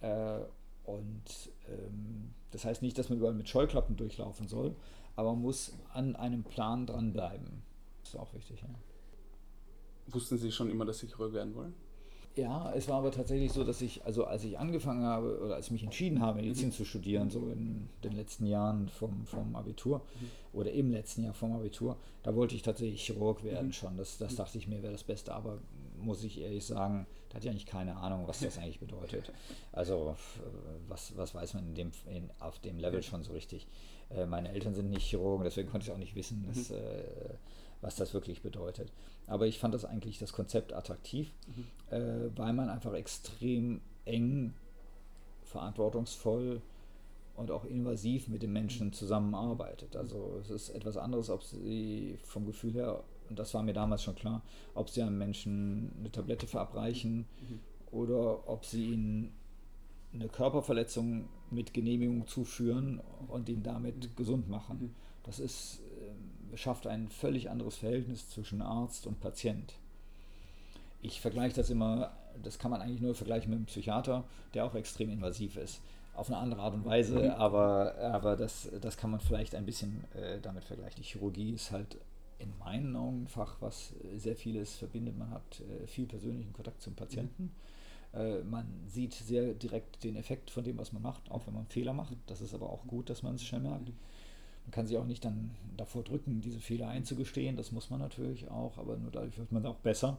Mhm. 0.03 0.07
Äh, 0.07 0.41
und 0.91 1.51
ähm, 1.69 2.35
das 2.51 2.65
heißt 2.65 2.83
nicht, 2.83 2.99
dass 2.99 3.09
man 3.09 3.19
überall 3.19 3.35
mit 3.35 3.49
Scheuklappen 3.49 3.97
durchlaufen 3.97 4.49
soll, 4.49 4.75
aber 5.17 5.33
man 5.33 5.43
muss 5.43 5.73
an 5.93 6.17
einem 6.17 6.43
Plan 6.43 6.87
dranbleiben. 6.87 7.63
Das 8.01 8.11
ist 8.11 8.17
auch 8.17 8.35
wichtig. 8.35 8.63
Ja. 8.63 8.69
Wussten 10.09 10.39
Sie 10.39 10.51
schon 10.51 10.71
immer, 10.71 10.85
dass 10.85 10.99
Sie 10.99 11.07
Chirurg 11.07 11.33
werden 11.33 11.55
wollen? 11.55 11.75
Ja, 12.37 12.73
es 12.75 12.89
war 12.89 12.99
aber 12.99 13.11
tatsächlich 13.11 13.53
so, 13.53 13.65
dass 13.65 13.83
ich, 13.83 14.05
also 14.05 14.25
als 14.25 14.45
ich 14.45 14.59
angefangen 14.59 15.03
habe 15.03 15.41
oder 15.41 15.57
als 15.57 15.67
ich 15.67 15.73
mich 15.73 15.83
entschieden 15.83 16.21
habe, 16.21 16.41
Medizin 16.41 16.69
mhm. 16.69 16.73
zu 16.73 16.85
studieren, 16.85 17.29
so 17.29 17.51
in 17.51 17.89
den 18.05 18.13
letzten 18.13 18.47
Jahren 18.47 18.89
vom, 18.89 19.27
vom 19.27 19.57
Abitur 19.57 19.99
mhm. 19.99 20.59
oder 20.59 20.71
im 20.71 20.93
letzten 20.93 21.25
Jahr 21.25 21.35
vom 21.35 21.53
Abitur, 21.53 21.97
da 22.23 22.35
wollte 22.35 22.55
ich 22.55 22.63
tatsächlich 22.63 23.05
Chirurg 23.05 23.43
werden 23.43 23.69
mhm. 23.69 23.73
schon. 23.73 23.97
Das, 23.97 24.17
das 24.19 24.37
dachte 24.37 24.59
ich 24.59 24.69
mir 24.69 24.81
wäre 24.83 24.93
das 24.93 25.03
Beste, 25.03 25.35
aber 25.35 25.59
muss 26.03 26.25
ich 26.25 26.41
ehrlich 26.41 26.65
sagen, 26.65 27.07
da 27.29 27.37
hatte 27.37 27.47
ich 27.47 27.51
eigentlich 27.51 27.67
keine 27.67 27.97
Ahnung, 27.97 28.27
was 28.27 28.41
das 28.41 28.59
eigentlich 28.59 28.81
bedeutet. 28.81 29.33
Also 29.73 30.17
was, 30.89 31.17
was 31.17 31.35
weiß 31.35 31.55
man 31.55 31.69
in 31.69 31.75
dem, 31.75 31.93
in, 32.07 32.31
auf 32.39 32.59
dem 32.59 32.79
Level 32.79 33.03
schon 33.03 33.23
so 33.23 33.33
richtig. 33.33 33.67
Äh, 34.11 34.27
meine 34.27 34.51
Eltern 34.51 34.75
sind 34.75 34.91
nicht 34.91 35.07
Chirurgen, 35.07 35.45
deswegen 35.45 35.69
konnte 35.69 35.87
ich 35.87 35.93
auch 35.93 35.99
nicht 35.99 36.15
wissen, 36.15 36.45
dass, 36.49 36.71
äh, 36.71 37.35
was 37.81 37.97
das 37.97 38.13
wirklich 38.15 38.43
bedeutet. 38.43 38.93
Aber 39.27 39.47
ich 39.47 39.59
fand 39.59 39.75
das 39.75 39.85
eigentlich 39.85 40.19
das 40.19 40.33
Konzept 40.33 40.73
attraktiv, 40.73 41.33
mhm. 41.47 41.97
äh, 41.97 42.37
weil 42.37 42.53
man 42.53 42.69
einfach 42.69 42.95
extrem 42.95 43.81
eng, 44.05 44.55
verantwortungsvoll 45.45 46.61
und 47.37 47.51
auch 47.51 47.65
invasiv 47.65 48.29
mit 48.29 48.43
den 48.43 48.53
Menschen 48.53 48.89
mhm. 48.89 48.93
zusammenarbeitet. 48.93 49.97
Also 49.97 50.39
es 50.41 50.51
ist 50.51 50.71
etwas 50.71 50.97
anderes, 50.97 51.31
ob 51.31 51.43
sie 51.43 52.19
vom 52.25 52.47
Gefühl 52.47 52.75
her, 52.75 53.03
und 53.31 53.39
das 53.39 53.55
war 53.55 53.63
mir 53.63 53.73
damals 53.73 54.03
schon 54.03 54.15
klar, 54.15 54.43
ob 54.75 54.91
sie 54.91 55.03
einem 55.03 55.17
Menschen 55.17 55.93
eine 55.99 56.11
Tablette 56.11 56.47
verabreichen 56.47 57.27
mhm. 57.41 57.61
oder 57.91 58.49
ob 58.49 58.65
sie 58.65 58.91
ihn 58.91 59.33
eine 60.13 60.29
Körperverletzung 60.29 61.29
mit 61.51 61.73
Genehmigung 61.73 62.27
zuführen 62.27 63.01
und 63.29 63.49
ihn 63.49 63.63
damit 63.63 63.97
mhm. 63.97 64.17
gesund 64.17 64.49
machen. 64.49 64.79
Mhm. 64.81 64.95
Das 65.23 65.39
ist 65.39 65.81
schafft 66.57 66.87
ein 66.87 67.09
völlig 67.09 67.51
anderes 67.51 67.77
Verhältnis 67.77 68.29
zwischen 68.29 68.63
Arzt 68.63 69.07
und 69.07 69.21
Patient. 69.21 69.75
Ich 71.03 71.21
vergleiche 71.21 71.57
das 71.57 71.71
immer, 71.71 72.13
das 72.43 72.59
kann 72.59 72.71
man 72.71 72.83
eigentlich 72.83 73.01
nur 73.01 73.15
vergleichen 73.15 73.51
mit 73.51 73.59
einem 73.59 73.67
Psychiater, 73.67 74.25
der 74.55 74.65
auch 74.65 74.75
extrem 74.75 75.11
invasiv 75.11 75.57
ist. 75.57 75.81
auf 76.15 76.29
eine 76.29 76.39
andere 76.39 76.61
Art 76.61 76.75
und 76.75 76.85
Weise, 76.85 77.19
mhm. 77.19 77.31
aber, 77.31 77.95
aber 77.99 78.37
das, 78.37 78.69
das 78.81 78.97
kann 78.97 79.11
man 79.11 79.21
vielleicht 79.21 79.55
ein 79.55 79.65
bisschen 79.65 80.05
äh, 80.15 80.41
damit 80.41 80.65
vergleichen. 80.65 81.03
Die 81.03 81.09
Chirurgie 81.09 81.53
ist 81.53 81.71
halt 81.71 81.97
in 82.41 82.57
meinen 82.59 82.97
Augen 82.97 83.25
ein 83.25 83.29
Fach, 83.29 83.57
was 83.61 83.95
sehr 84.17 84.37
vieles 84.37 84.77
verbindet. 84.77 85.17
Man 85.17 85.31
hat 85.31 85.61
äh, 85.61 85.87
viel 85.87 86.07
persönlichen 86.07 86.53
Kontakt 86.53 86.83
zum 86.83 86.95
Patienten. 86.95 87.53
Mhm. 88.15 88.21
Äh, 88.21 88.43
man 88.43 88.67
sieht 88.87 89.15
sehr 89.15 89.55
direkt 89.55 90.03
den 90.05 90.17
Effekt 90.17 90.51
von 90.51 90.65
dem, 90.65 90.79
was 90.79 90.93
man 90.93 91.03
macht, 91.03 91.31
auch 91.31 91.47
wenn 91.47 91.55
man 91.55 91.67
Fehler 91.67 91.93
macht. 91.93 92.17
Das 92.27 92.41
ist 92.41 92.55
aber 92.55 92.71
auch 92.71 92.87
gut, 92.87 93.11
dass 93.11 93.23
man 93.23 93.35
es 93.35 93.45
schnell 93.45 93.61
merkt. 93.61 93.89
Mhm. 93.89 93.95
Man 94.65 94.71
kann 94.73 94.87
sich 94.87 94.97
auch 94.99 95.07
nicht 95.07 95.25
dann 95.25 95.51
davor 95.77 96.03
drücken, 96.03 96.41
diese 96.41 96.61
Fehler 96.61 96.89
einzugestehen. 96.89 97.57
Das 97.57 97.73
muss 97.73 97.91
man 97.91 98.01
natürlich 98.01 98.51
auch, 98.51 98.79
aber 98.79 98.97
nur 98.97 99.11
dadurch 99.11 99.39
wird 99.39 99.53
man 99.53 99.65
auch 99.67 99.79
besser. 99.79 100.19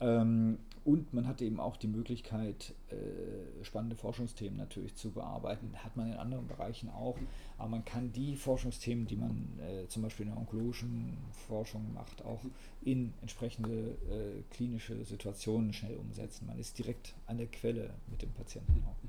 Ähm, 0.00 0.58
und 0.84 1.14
man 1.14 1.26
hat 1.26 1.40
eben 1.40 1.60
auch 1.60 1.78
die 1.78 1.86
Möglichkeit, 1.86 2.74
äh, 2.90 3.64
spannende 3.64 3.96
Forschungsthemen 3.96 4.58
natürlich 4.58 4.94
zu 4.96 5.12
bearbeiten. 5.12 5.72
Hat 5.82 5.96
man 5.96 6.12
in 6.12 6.18
anderen 6.18 6.46
Bereichen 6.46 6.90
auch. 6.90 7.16
Aber 7.56 7.70
man 7.70 7.86
kann 7.86 8.12
die 8.12 8.36
Forschungsthemen, 8.36 9.06
die 9.06 9.16
man 9.16 9.48
äh, 9.60 9.88
zum 9.88 10.02
Beispiel 10.02 10.26
in 10.26 10.32
der 10.32 10.38
onkologischen 10.38 11.16
Forschung 11.32 11.94
macht, 11.94 12.22
auch 12.26 12.40
in 12.82 13.14
entsprechende 13.22 13.96
äh, 14.10 14.42
klinische 14.50 15.02
Situationen 15.04 15.72
schnell 15.72 15.96
umsetzen. 15.96 16.46
Man 16.46 16.58
ist 16.58 16.78
direkt 16.78 17.14
an 17.26 17.38
der 17.38 17.46
Quelle 17.46 17.94
mit 18.10 18.20
dem 18.20 18.32
Patienten 18.32 18.82
auch. 18.86 19.08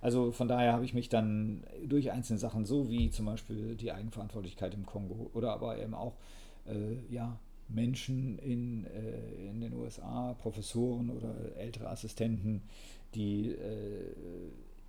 Also 0.00 0.32
von 0.32 0.48
daher 0.48 0.72
habe 0.72 0.84
ich 0.84 0.94
mich 0.94 1.08
dann 1.08 1.62
durch 1.86 2.10
einzelne 2.10 2.40
Sachen, 2.40 2.64
so 2.64 2.88
wie 2.90 3.10
zum 3.10 3.26
Beispiel 3.26 3.76
die 3.76 3.92
Eigenverantwortlichkeit 3.92 4.74
im 4.74 4.86
Kongo 4.86 5.30
oder 5.32 5.52
aber 5.52 5.78
eben 5.78 5.94
auch 5.94 6.14
äh, 6.66 6.96
ja, 7.10 7.38
Menschen 7.68 8.38
in, 8.38 8.86
äh, 8.86 9.48
in 9.48 9.60
den 9.60 9.74
USA, 9.74 10.34
Professoren 10.34 11.10
oder 11.10 11.34
ältere 11.56 11.88
Assistenten, 11.88 12.62
die 13.14 13.52
äh, 13.52 14.14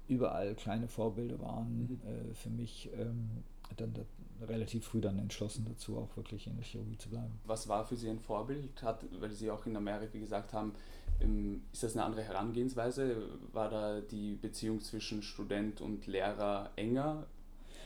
überall 0.07 0.55
kleine 0.55 0.87
Vorbilder 0.87 1.39
waren, 1.39 1.81
mhm. 1.81 1.99
äh, 2.05 2.33
für 2.33 2.49
mich 2.49 2.89
ähm, 2.97 3.43
dann 3.77 3.93
da, 3.93 4.01
relativ 4.47 4.85
früh 4.85 5.01
dann 5.01 5.19
entschlossen 5.19 5.65
dazu, 5.67 5.97
auch 5.97 6.15
wirklich 6.15 6.47
in 6.47 6.55
der 6.55 6.63
Chirurgie 6.63 6.97
zu 6.97 7.09
bleiben. 7.09 7.39
Was 7.45 7.67
war 7.67 7.85
für 7.85 7.95
Sie 7.95 8.09
ein 8.09 8.19
Vorbild? 8.19 8.81
Hat, 8.81 9.05
weil 9.19 9.31
Sie 9.31 9.51
auch 9.51 9.65
in 9.65 9.75
Amerika 9.75 10.17
gesagt 10.17 10.53
haben, 10.53 10.73
ähm, 11.21 11.63
ist 11.73 11.83
das 11.83 11.95
eine 11.95 12.05
andere 12.05 12.23
Herangehensweise? 12.23 13.27
War 13.51 13.69
da 13.69 14.01
die 14.01 14.35
Beziehung 14.35 14.81
zwischen 14.81 15.21
Student 15.21 15.81
und 15.81 16.07
Lehrer 16.07 16.71
enger? 16.75 17.27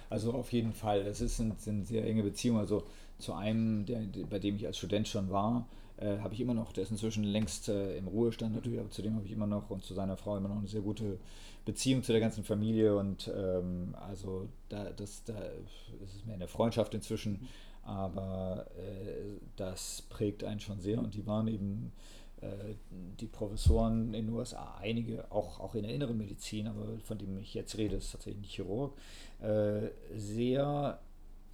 Also 0.10 0.34
auf 0.34 0.52
jeden 0.52 0.74
Fall, 0.74 1.04
das 1.04 1.22
ist 1.22 1.40
eine, 1.40 1.56
eine 1.66 1.84
sehr 1.84 2.06
enge 2.06 2.24
Beziehung. 2.24 2.58
Also 2.58 2.84
zu 3.20 3.34
einem, 3.34 3.86
der, 3.86 4.02
bei 4.30 4.40
dem 4.40 4.56
ich 4.56 4.66
als 4.66 4.78
Student 4.78 5.08
schon 5.08 5.30
war, 5.30 5.68
äh, 5.98 6.18
habe 6.20 6.34
ich 6.34 6.42
immer 6.42 6.54
noch, 6.54 6.74
der 6.74 6.84
ist 6.84 6.92
inzwischen 6.92 7.24
längst 7.24 7.70
äh, 7.70 7.98
im 7.98 8.08
Ruhestand 8.08 8.56
natürlich, 8.56 8.80
aber 8.80 8.90
zu 8.90 9.02
dem 9.02 9.16
habe 9.16 9.26
ich 9.26 9.32
immer 9.32 9.48
noch 9.48 9.70
und 9.70 9.84
zu 9.84 9.94
seiner 9.94 10.18
Frau 10.18 10.38
immer 10.38 10.50
noch 10.50 10.58
eine 10.58 10.68
sehr 10.68 10.82
gute 10.82 11.18
Beziehung 11.66 12.04
zu 12.04 12.12
der 12.12 12.22
ganzen 12.22 12.44
Familie. 12.44 12.96
Und 12.96 13.32
ähm, 13.36 13.96
also 14.00 14.48
da, 14.70 14.90
das, 14.90 15.24
da 15.24 15.38
ist 16.04 16.16
es 16.16 16.26
mehr 16.26 16.36
eine 16.36 16.48
Freundschaft 16.48 16.94
inzwischen, 16.94 17.48
aber 17.84 18.66
äh, 18.78 19.38
das 19.56 20.04
prägt 20.10 20.44
einen 20.44 20.60
schon 20.60 20.80
sehr. 20.80 21.00
Und 21.00 21.14
die 21.14 21.26
waren 21.28 21.48
eben 21.48 21.92
die 23.20 23.28
Professoren 23.28 24.14
in 24.14 24.28
den 24.28 24.30
USA, 24.30 24.78
einige 24.82 25.32
auch, 25.32 25.60
auch 25.60 25.76
in 25.76 25.84
der 25.84 25.94
inneren 25.94 26.18
Medizin, 26.18 26.68
aber 26.68 26.98
von 27.04 27.18
dem 27.18 27.38
ich 27.38 27.54
jetzt 27.54 27.78
rede, 27.78 27.96
ist 27.96 28.12
tatsächlich 28.12 28.44
ein 28.44 28.50
Chirurg, 28.50 28.98
äh, 29.42 29.90
sehr 30.16 31.00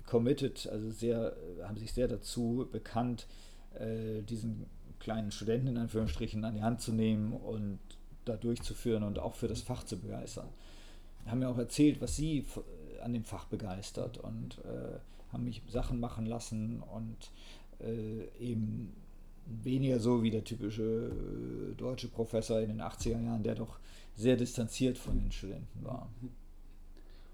committed, 0.05 0.67
also 0.71 0.89
sehr, 0.89 1.35
haben 1.63 1.77
sich 1.77 1.93
sehr 1.93 2.07
dazu 2.07 2.67
bekannt, 2.71 3.27
äh, 3.75 4.21
diesen 4.23 4.65
kleinen 4.99 5.31
Studenten 5.31 5.67
in 5.67 5.77
Anführungsstrichen 5.77 6.43
an 6.43 6.55
die 6.55 6.63
Hand 6.63 6.81
zu 6.81 6.91
nehmen 6.91 7.33
und 7.33 7.79
da 8.25 8.35
durchzuführen 8.35 9.03
und 9.03 9.19
auch 9.19 9.35
für 9.35 9.47
das 9.47 9.61
Fach 9.61 9.83
zu 9.83 9.97
begeistern. 9.97 10.49
Haben 11.25 11.39
mir 11.39 11.49
auch 11.49 11.57
erzählt, 11.57 12.01
was 12.01 12.15
sie 12.15 12.45
an 13.03 13.13
dem 13.13 13.23
Fach 13.23 13.45
begeistert 13.45 14.17
und 14.17 14.59
äh, 14.59 14.99
haben 15.31 15.43
mich 15.43 15.61
Sachen 15.69 15.99
machen 15.99 16.25
lassen 16.25 16.81
und 16.81 17.31
äh, 17.79 18.27
eben 18.39 18.93
weniger 19.63 19.99
so 19.99 20.23
wie 20.23 20.31
der 20.31 20.43
typische 20.43 21.11
äh, 21.11 21.75
deutsche 21.75 22.07
Professor 22.07 22.59
in 22.59 22.69
den 22.69 22.81
80er 22.81 23.21
Jahren, 23.21 23.43
der 23.43 23.55
doch 23.55 23.79
sehr 24.15 24.35
distanziert 24.35 24.97
von 24.97 25.19
den 25.19 25.31
Studenten 25.31 25.83
war. 25.83 26.09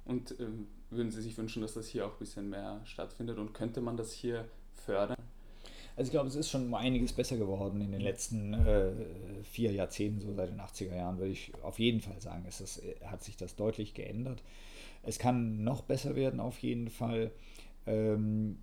Und 0.06 0.36
ähm, 0.40 0.68
würden 0.90 1.12
Sie 1.12 1.22
sich 1.22 1.38
wünschen, 1.38 1.62
dass 1.62 1.74
das 1.74 1.88
hier 1.88 2.06
auch 2.06 2.14
ein 2.14 2.20
bisschen 2.20 2.50
mehr 2.50 2.82
stattfindet 2.86 3.38
und 3.38 3.54
könnte 3.54 3.82
man 3.82 3.98
das 3.98 4.14
hier 4.14 4.46
fördern? 4.74 5.18
Also 5.98 6.10
ich 6.10 6.12
glaube, 6.12 6.28
es 6.28 6.36
ist 6.36 6.50
schon 6.50 6.66
um 6.66 6.74
einiges 6.74 7.14
besser 7.14 7.38
geworden 7.38 7.80
in 7.82 7.92
den 7.92 8.02
letzten 8.02 8.54
äh, 8.54 8.92
vier 9.44 9.72
Jahrzehnten, 9.72 10.20
so 10.20 10.34
seit 10.34 10.50
den 10.50 10.60
80er 10.60 10.96
Jahren, 10.96 11.18
würde 11.18 11.32
ich 11.32 11.54
auf 11.64 11.80
jeden 11.80 12.02
Fall 12.02 12.20
sagen. 12.20 12.44
Es 12.48 12.60
ist, 12.60 12.82
hat 13.06 13.24
sich 13.24 13.38
das 13.38 13.56
deutlich 13.56 13.94
geändert. 13.94 14.44
Es 15.04 15.20
kann 15.20 15.64
noch 15.64 15.84
besser 15.84 16.16
werden, 16.16 16.40
auf 16.40 16.60
jeden 16.60 16.90
Fall. 16.90 17.32
Ähm, 17.88 18.58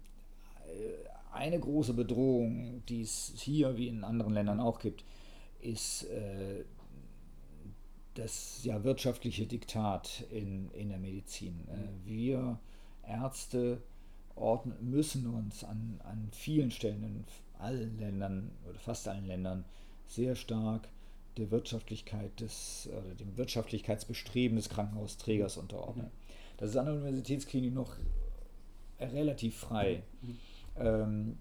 eine 1.33 1.59
große 1.59 1.95
Bedrohung, 1.95 2.83
die 2.89 3.03
es 3.03 3.33
hier 3.37 3.77
wie 3.77 3.89
in 3.89 4.05
anderen 4.05 4.35
Ländern 4.35 4.61
auch 4.61 4.79
gibt, 4.79 5.05
ist 5.61 6.05
äh, 6.05 6.65
das 8.15 8.63
ja, 8.65 8.85
wirtschaftliche 8.85 9.47
Diktat 9.47 10.25
in, 10.31 10.71
in 10.73 10.91
der 10.91 10.99
Medizin. 10.99 11.67
Äh, 11.69 12.07
wir 12.07 12.59
Ärzte 13.07 13.83
ordnen, 14.35 14.77
müssen 14.91 15.27
uns 15.27 15.65
an, 15.65 16.01
an 16.05 16.29
vielen 16.33 16.71
Stellen 16.71 17.03
in 17.03 17.25
allen 17.59 17.99
Ländern 17.99 18.51
oder 18.69 18.79
fast 18.79 19.09
allen 19.09 19.27
Ländern 19.27 19.65
sehr 20.07 20.37
stark 20.37 20.89
der 21.37 21.51
Wirtschaftlichkeit 21.51 22.41
des, 22.41 22.89
oder 22.91 23.15
dem 23.15 23.37
Wirtschaftlichkeitsbestreben 23.37 24.57
des 24.57 24.69
Krankenhausträgers 24.69 25.57
unterordnen. 25.57 26.11
Das 26.59 26.71
ist 26.71 26.77
an 26.77 26.87
der 26.87 26.95
Universitätsklinik 26.95 27.73
noch 27.73 27.97
relativ 29.01 29.57
frei. 29.57 30.03
Mhm. 30.21 30.39
Ähm, 30.77 31.39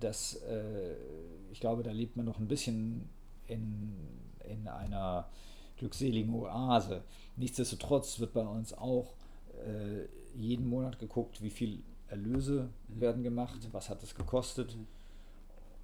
das, 0.00 0.34
äh, 0.42 0.94
ich 1.52 1.60
glaube, 1.60 1.82
da 1.82 1.90
lebt 1.90 2.16
man 2.16 2.26
noch 2.26 2.38
ein 2.38 2.48
bisschen 2.48 3.08
in, 3.46 3.94
in 4.48 4.68
einer 4.68 5.28
glückseligen 5.76 6.34
Oase. 6.34 7.02
Nichtsdestotrotz 7.36 8.18
wird 8.18 8.32
bei 8.32 8.46
uns 8.46 8.72
auch 8.72 9.14
äh, 9.64 10.06
jeden 10.36 10.68
Monat 10.68 10.98
geguckt, 10.98 11.42
wie 11.42 11.50
viel 11.50 11.82
Erlöse 12.08 12.68
mhm. 12.88 13.00
werden 13.00 13.22
gemacht, 13.22 13.62
mhm. 13.62 13.72
was 13.72 13.88
hat 13.88 14.02
es 14.02 14.14
gekostet. 14.14 14.76
Mhm. 14.76 14.86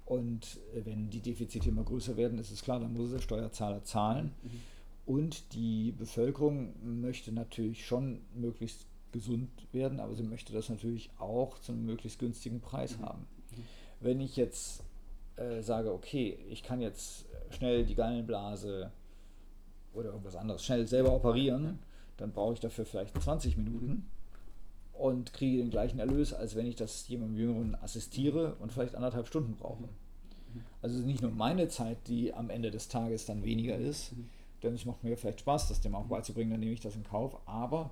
Und 0.05 0.59
äh, 0.75 0.85
wenn 0.85 1.09
die 1.09 1.21
Defizite 1.21 1.69
immer 1.69 1.83
größer 1.83 2.17
werden, 2.17 2.37
ist 2.39 2.51
es 2.51 2.61
klar, 2.61 2.79
dann 2.79 2.93
muss 2.93 3.11
der 3.11 3.19
Steuerzahler 3.19 3.83
zahlen. 3.83 4.31
Mhm. 4.43 4.49
Und 5.05 5.53
die 5.53 5.91
Bevölkerung 5.91 6.73
möchte 7.01 7.31
natürlich 7.31 7.85
schon 7.85 8.21
möglichst 8.33 8.85
gesund 9.15 9.49
werden, 9.71 10.01
aber 10.01 10.13
sie 10.13 10.23
möchte 10.23 10.51
das 10.51 10.69
natürlich 10.69 11.09
auch 11.19 11.57
zu 11.59 11.71
einem 11.71 11.85
möglichst 11.85 12.19
günstigen 12.19 12.59
Preis 12.59 12.97
mhm. 12.97 13.05
haben. 13.05 13.27
Mhm. 13.51 13.63
Wenn 14.01 14.19
ich 14.19 14.35
jetzt 14.35 14.83
äh, 15.37 15.61
sage, 15.61 15.93
okay, 15.93 16.37
ich 16.49 16.63
kann 16.63 16.81
jetzt 16.81 17.25
schnell 17.49 17.85
die 17.85 17.95
Gallenblase 17.95 18.91
oder 19.93 20.09
irgendwas 20.09 20.35
anderes 20.35 20.65
schnell 20.65 20.85
selber 20.85 21.13
operieren, 21.13 21.79
dann 22.17 22.33
brauche 22.33 22.53
ich 22.53 22.59
dafür 22.59 22.85
vielleicht 22.85 23.21
20 23.21 23.55
Minuten 23.55 23.87
mhm. 23.87 24.05
und 24.93 25.31
kriege 25.31 25.59
den 25.59 25.69
gleichen 25.69 25.99
Erlös, 25.99 26.33
als 26.33 26.55
wenn 26.55 26.65
ich 26.65 26.75
das 26.75 27.07
jemandem 27.07 27.37
Jüngeren 27.37 27.75
assistiere 27.75 28.55
und 28.59 28.73
vielleicht 28.73 28.95
anderthalb 28.95 29.27
Stunden 29.27 29.55
brauche. 29.55 29.83
Mhm. 29.83 30.63
Also 30.81 30.99
nicht 30.99 31.21
nur 31.21 31.31
meine 31.31 31.69
Zeit, 31.69 31.99
die 32.07 32.33
am 32.33 32.49
Ende 32.49 32.69
des 32.69 32.89
Tages 32.89 33.25
dann 33.25 33.45
weniger 33.45 33.77
ist, 33.77 34.11
denn 34.61 34.73
es 34.73 34.83
macht 34.83 35.05
mir 35.05 35.15
vielleicht 35.15 35.39
Spaß, 35.39 35.69
das 35.69 35.79
dem 35.79 35.95
auch 35.95 36.07
beizubringen, 36.07 36.51
dann 36.51 36.59
nehme 36.59 36.73
ich 36.73 36.81
das 36.81 36.95
in 36.95 37.03
Kauf, 37.03 37.37
aber 37.45 37.91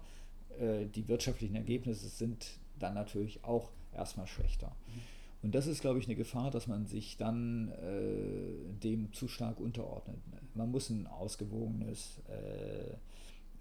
äh, 0.59 0.85
die 0.85 1.07
wirtschaftlichen 1.07 1.55
Ergebnisse 1.55 2.07
sind 2.07 2.59
dann 2.79 2.93
natürlich 2.93 3.43
auch 3.43 3.71
erstmal 3.93 4.27
schlechter. 4.27 4.67
Mhm. 4.67 5.01
Und 5.43 5.53
das 5.55 5.67
ist, 5.67 5.81
glaube 5.81 5.99
ich, 5.99 6.05
eine 6.05 6.15
Gefahr, 6.15 6.51
dass 6.51 6.67
man 6.67 6.85
sich 6.87 7.17
dann 7.17 7.69
äh, 7.69 8.73
dem 8.81 9.11
zu 9.11 9.27
stark 9.27 9.59
unterordnet. 9.59 10.17
Man 10.55 10.71
muss 10.71 10.89
ein 10.89 11.05
ausgewogenes 11.05 12.21
äh, 12.29 12.93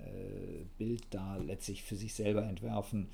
äh, 0.02 0.64
Bild 0.78 1.02
da 1.10 1.36
letztlich 1.38 1.82
für 1.82 1.96
sich 1.96 2.14
selber 2.14 2.44
entwerfen. 2.44 3.08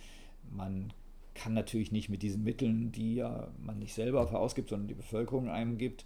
Man 0.50 0.92
kann 1.34 1.54
natürlich 1.54 1.92
nicht 1.92 2.10
mit 2.10 2.22
diesen 2.22 2.44
Mitteln, 2.44 2.92
die 2.92 3.14
ja 3.14 3.48
man 3.58 3.78
nicht 3.78 3.94
selber 3.94 4.30
ausgibt, 4.38 4.68
sondern 4.68 4.88
die 4.88 4.94
Bevölkerung 4.94 5.48
einem 5.48 5.78
gibt, 5.78 6.04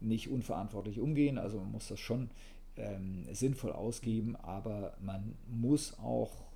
nicht 0.00 0.28
unverantwortlich 0.28 1.00
umgehen. 1.00 1.38
Also 1.38 1.58
man 1.60 1.72
muss 1.72 1.88
das 1.88 2.00
schon 2.00 2.28
ähm, 2.76 3.24
sinnvoll 3.32 3.72
ausgeben, 3.72 4.36
aber 4.36 4.98
man 5.00 5.34
muss 5.48 5.98
auch 5.98 6.51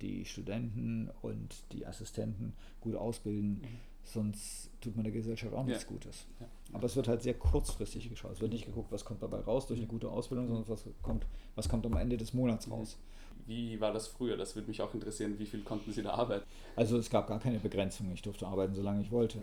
die 0.00 0.24
Studenten 0.24 1.10
und 1.22 1.54
die 1.72 1.86
Assistenten 1.86 2.54
gut 2.80 2.94
ausbilden, 2.94 3.60
mhm. 3.60 3.66
sonst 4.02 4.70
tut 4.80 4.96
man 4.96 5.04
der 5.04 5.12
Gesellschaft 5.12 5.54
auch 5.54 5.64
nichts 5.64 5.84
ja. 5.84 5.88
Gutes. 5.88 6.26
Ja. 6.40 6.46
Aber 6.72 6.86
es 6.86 6.96
wird 6.96 7.08
halt 7.08 7.22
sehr 7.22 7.34
kurzfristig 7.34 8.08
geschaut. 8.08 8.32
Es 8.32 8.40
wird 8.40 8.52
nicht 8.52 8.66
geguckt, 8.66 8.90
was 8.90 9.04
kommt 9.04 9.22
dabei 9.22 9.40
raus 9.40 9.66
durch 9.66 9.78
eine 9.78 9.88
gute 9.88 10.10
Ausbildung, 10.10 10.48
sondern 10.48 10.68
was 10.68 10.84
kommt, 11.02 11.26
was 11.54 11.68
kommt 11.68 11.86
am 11.86 11.96
Ende 11.96 12.16
des 12.16 12.34
Monats 12.34 12.66
mhm. 12.66 12.72
raus. 12.74 12.98
Wie 13.46 13.80
war 13.80 13.92
das 13.92 14.06
früher? 14.06 14.36
Das 14.36 14.54
würde 14.54 14.68
mich 14.68 14.80
auch 14.82 14.94
interessieren. 14.94 15.38
Wie 15.38 15.46
viel 15.46 15.62
konnten 15.62 15.92
Sie 15.92 16.02
da 16.02 16.10
arbeiten? 16.10 16.44
Also 16.76 16.96
es 16.96 17.10
gab 17.10 17.26
gar 17.26 17.40
keine 17.40 17.58
Begrenzung. 17.58 18.10
Ich 18.12 18.22
durfte 18.22 18.46
arbeiten, 18.46 18.74
solange 18.74 19.02
ich 19.02 19.10
wollte. 19.10 19.38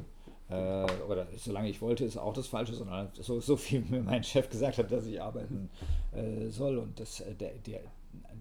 Äh, 0.50 0.86
oder 1.08 1.28
solange 1.38 1.70
ich 1.70 1.82
wollte, 1.82 2.06
ist 2.06 2.18
auch 2.18 2.34
das 2.34 2.48
Falsche, 2.48 2.74
sondern 2.74 3.10
so, 3.14 3.40
so 3.40 3.56
viel 3.56 3.82
mir 3.90 4.02
mein 4.02 4.24
Chef 4.24 4.50
gesagt 4.50 4.78
hat, 4.78 4.92
dass 4.92 5.06
ich 5.06 5.22
arbeiten 5.22 5.70
äh, 6.12 6.50
soll. 6.50 6.78
Und 6.78 7.00
das, 7.00 7.20
äh, 7.22 7.36
der, 7.36 7.54
der, 7.66 7.82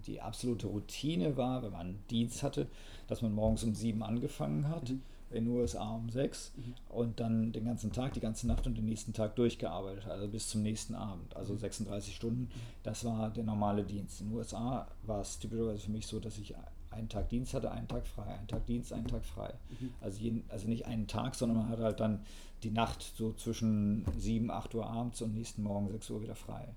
die 0.05 0.21
absolute 0.21 0.67
Routine 0.67 1.37
war, 1.37 1.63
wenn 1.63 1.71
man 1.71 1.99
Dienst 2.09 2.43
hatte, 2.43 2.67
dass 3.07 3.21
man 3.21 3.33
morgens 3.33 3.63
um 3.63 3.73
sieben 3.73 4.03
angefangen 4.03 4.67
hat. 4.67 4.89
Mhm 4.89 5.01
in 5.31 5.45
den 5.45 5.53
USA 5.53 5.95
um 5.95 6.09
sechs 6.09 6.51
mhm. 6.55 6.73
und 6.89 7.19
dann 7.19 7.51
den 7.51 7.65
ganzen 7.65 7.91
Tag, 7.91 8.13
die 8.13 8.19
ganze 8.19 8.47
Nacht 8.47 8.65
und 8.65 8.77
den 8.77 8.85
nächsten 8.85 9.13
Tag 9.13 9.35
durchgearbeitet, 9.35 10.07
also 10.07 10.27
bis 10.27 10.49
zum 10.49 10.63
nächsten 10.63 10.95
Abend, 10.95 11.35
also 11.35 11.55
36 11.55 12.09
mhm. 12.09 12.15
Stunden. 12.15 12.51
Das 12.83 13.05
war 13.05 13.29
der 13.29 13.43
normale 13.43 13.83
Dienst. 13.83 14.21
In 14.21 14.29
den 14.29 14.37
USA 14.37 14.87
war 15.03 15.21
es 15.21 15.39
typischerweise 15.39 15.85
für 15.85 15.91
mich 15.91 16.07
so, 16.07 16.19
dass 16.19 16.37
ich 16.37 16.55
einen 16.91 17.09
Tag 17.09 17.29
Dienst 17.29 17.53
hatte, 17.53 17.71
einen 17.71 17.87
Tag 17.87 18.07
frei, 18.07 18.25
einen 18.25 18.47
Tag 18.47 18.65
Dienst, 18.65 18.91
einen 18.91 19.07
Tag 19.07 19.23
frei. 19.23 19.53
Mhm. 19.79 19.93
Also, 20.01 20.19
jeden, 20.19 20.43
also 20.49 20.67
nicht 20.67 20.87
einen 20.87 21.07
Tag, 21.07 21.35
sondern 21.35 21.59
man 21.59 21.69
hat 21.69 21.79
halt 21.79 21.99
dann 21.99 22.25
die 22.63 22.71
Nacht 22.71 23.13
so 23.15 23.33
zwischen 23.33 24.05
7, 24.17 24.49
8 24.49 24.75
Uhr 24.75 24.85
abends 24.87 25.21
und 25.21 25.33
nächsten 25.33 25.63
Morgen 25.63 25.89
6 25.89 26.09
Uhr 26.09 26.21
wieder 26.21 26.35
frei. 26.35 26.67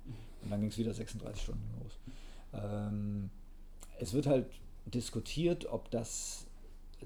Und 0.42 0.50
dann 0.50 0.60
ging 0.60 0.68
es 0.68 0.78
wieder 0.78 0.92
36 0.92 1.42
Stunden 1.42 1.68
los. 1.82 1.92
Ähm, 2.52 3.30
es 3.98 4.12
wird 4.12 4.26
halt 4.26 4.46
diskutiert, 4.86 5.66
ob 5.66 5.90
das 5.90 6.46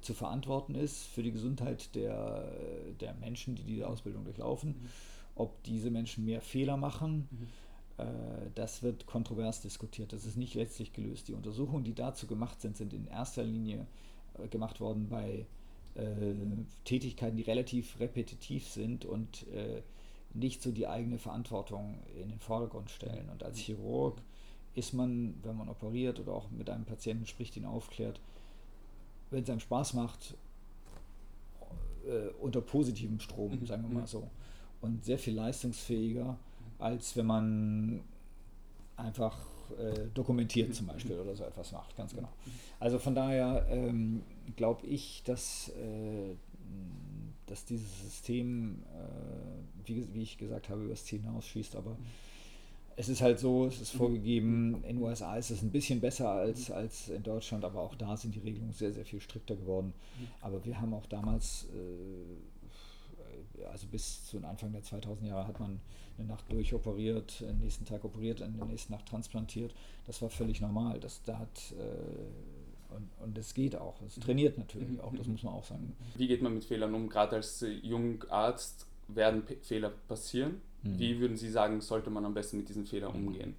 zu 0.00 0.14
verantworten 0.14 0.74
ist 0.74 1.04
für 1.04 1.22
die 1.22 1.32
Gesundheit 1.32 1.94
der, 1.94 2.52
der 3.00 3.14
Menschen, 3.14 3.54
die 3.54 3.62
diese 3.62 3.88
Ausbildung 3.88 4.24
durchlaufen. 4.24 4.70
Mhm. 4.70 4.88
Ob 5.34 5.62
diese 5.64 5.90
Menschen 5.90 6.24
mehr 6.24 6.40
Fehler 6.40 6.76
machen, 6.76 7.28
mhm. 7.30 8.04
äh, 8.04 8.50
das 8.54 8.82
wird 8.82 9.06
kontrovers 9.06 9.60
diskutiert. 9.60 10.12
Das 10.12 10.24
ist 10.24 10.36
nicht 10.36 10.54
letztlich 10.54 10.92
gelöst. 10.92 11.28
Die 11.28 11.34
Untersuchungen, 11.34 11.84
die 11.84 11.94
dazu 11.94 12.26
gemacht 12.26 12.60
sind, 12.60 12.76
sind 12.76 12.92
in 12.92 13.06
erster 13.06 13.42
Linie 13.42 13.86
äh, 14.38 14.48
gemacht 14.48 14.80
worden 14.80 15.08
bei 15.08 15.46
äh, 15.94 16.34
Tätigkeiten, 16.84 17.36
die 17.36 17.42
relativ 17.42 17.98
repetitiv 18.00 18.68
sind 18.68 19.04
und 19.04 19.46
äh, 19.48 19.82
nicht 20.34 20.62
so 20.62 20.70
die 20.70 20.86
eigene 20.86 21.18
Verantwortung 21.18 22.02
in 22.20 22.28
den 22.28 22.40
Vordergrund 22.40 22.90
stellen. 22.90 23.28
Und 23.30 23.42
als 23.42 23.58
mhm. 23.58 23.62
Chirurg 23.62 24.20
ist 24.76 24.92
man, 24.92 25.34
wenn 25.42 25.56
man 25.56 25.68
operiert 25.68 26.20
oder 26.20 26.32
auch 26.32 26.50
mit 26.50 26.70
einem 26.70 26.84
Patienten 26.84 27.26
spricht, 27.26 27.56
ihn 27.56 27.64
aufklärt, 27.64 28.20
wenn 29.30 29.42
es 29.42 29.50
einem 29.50 29.60
Spaß 29.60 29.94
macht, 29.94 30.36
äh, 32.06 32.28
unter 32.40 32.60
positivem 32.60 33.18
Strom, 33.18 33.58
mhm. 33.58 33.66
sagen 33.66 33.82
wir 33.82 33.88
mal 33.88 34.02
mhm. 34.02 34.06
so. 34.06 34.30
Und 34.82 35.04
sehr 35.04 35.18
viel 35.18 35.34
leistungsfähiger, 35.34 36.38
als 36.78 37.16
wenn 37.16 37.26
man 37.26 38.00
einfach 38.96 39.38
äh, 39.78 40.08
dokumentiert 40.14 40.74
zum 40.74 40.86
Beispiel 40.86 41.18
oder 41.18 41.34
so 41.34 41.44
etwas 41.44 41.72
macht, 41.72 41.96
ganz 41.96 42.14
genau. 42.14 42.28
Also 42.78 42.98
von 42.98 43.14
daher 43.14 43.66
ähm, 43.70 44.22
glaube 44.56 44.86
ich, 44.86 45.22
dass, 45.24 45.70
äh, 45.70 46.34
dass 47.46 47.64
dieses 47.64 48.02
System, 48.02 48.82
äh, 48.92 49.86
wie, 49.86 50.06
wie, 50.14 50.22
ich 50.22 50.36
gesagt 50.36 50.68
habe, 50.68 50.82
über 50.82 50.90
das 50.90 51.04
Ziel 51.04 51.20
hinausschießt, 51.22 51.76
aber 51.76 51.96
es 52.96 53.10
ist 53.10 53.20
halt 53.20 53.38
so, 53.38 53.66
es 53.66 53.80
ist 53.80 53.92
vorgegeben, 53.92 54.82
in 54.84 54.96
den 54.96 55.02
USA 55.02 55.36
ist 55.36 55.50
es 55.50 55.62
ein 55.62 55.70
bisschen 55.70 56.00
besser 56.00 56.30
als, 56.30 56.70
als 56.70 57.10
in 57.10 57.22
Deutschland, 57.22 57.62
aber 57.64 57.82
auch 57.82 57.94
da 57.94 58.16
sind 58.16 58.34
die 58.34 58.40
Regelungen 58.40 58.72
sehr, 58.72 58.92
sehr 58.92 59.04
viel 59.04 59.20
strikter 59.20 59.54
geworden. 59.54 59.92
Aber 60.40 60.64
wir 60.64 60.80
haben 60.80 60.94
auch 60.94 61.04
damals, 61.04 61.66
äh, 61.74 63.66
also 63.66 63.86
bis 63.88 64.24
zu 64.24 64.38
den 64.38 64.46
Anfang 64.46 64.72
der 64.72 64.82
2000 64.82 65.28
Jahre 65.28 65.46
hat 65.46 65.60
man 65.60 65.80
eine 66.16 66.26
Nacht 66.26 66.50
durchoperiert, 66.50 67.40
den 67.40 67.58
nächsten 67.58 67.84
Tag 67.84 68.02
operiert, 68.02 68.40
in 68.40 68.56
der 68.56 68.64
nächsten 68.64 68.94
Nacht 68.94 69.06
transplantiert. 69.06 69.74
Das 70.06 70.22
war 70.22 70.30
völlig 70.30 70.62
normal. 70.62 70.98
Das, 70.98 71.22
da 71.22 71.38
hat, 71.38 71.74
äh, 71.78 72.94
und, 72.94 73.10
und 73.22 73.36
es 73.36 73.52
geht 73.52 73.76
auch. 73.76 74.00
Es 74.02 74.14
trainiert 74.14 74.56
natürlich 74.56 74.98
auch, 75.00 75.14
das 75.14 75.26
muss 75.26 75.42
man 75.42 75.52
auch 75.52 75.64
sagen. 75.64 75.94
Wie 76.14 76.28
geht 76.28 76.40
man 76.40 76.54
mit 76.54 76.64
Fehlern 76.64 76.94
um? 76.94 77.10
Gerade 77.10 77.36
als 77.36 77.62
Jungarzt 77.82 78.86
werden 79.08 79.44
P 79.44 79.56
Fehler 79.56 79.90
passieren? 80.08 80.62
Mhm. 80.86 80.98
Wie 80.98 81.20
würden 81.20 81.36
Sie 81.36 81.50
sagen, 81.50 81.80
sollte 81.80 82.10
man 82.10 82.24
am 82.24 82.34
besten 82.34 82.58
mit 82.58 82.68
diesen 82.68 82.86
Fehlern 82.86 83.18
mhm. 83.18 83.28
umgehen? 83.28 83.54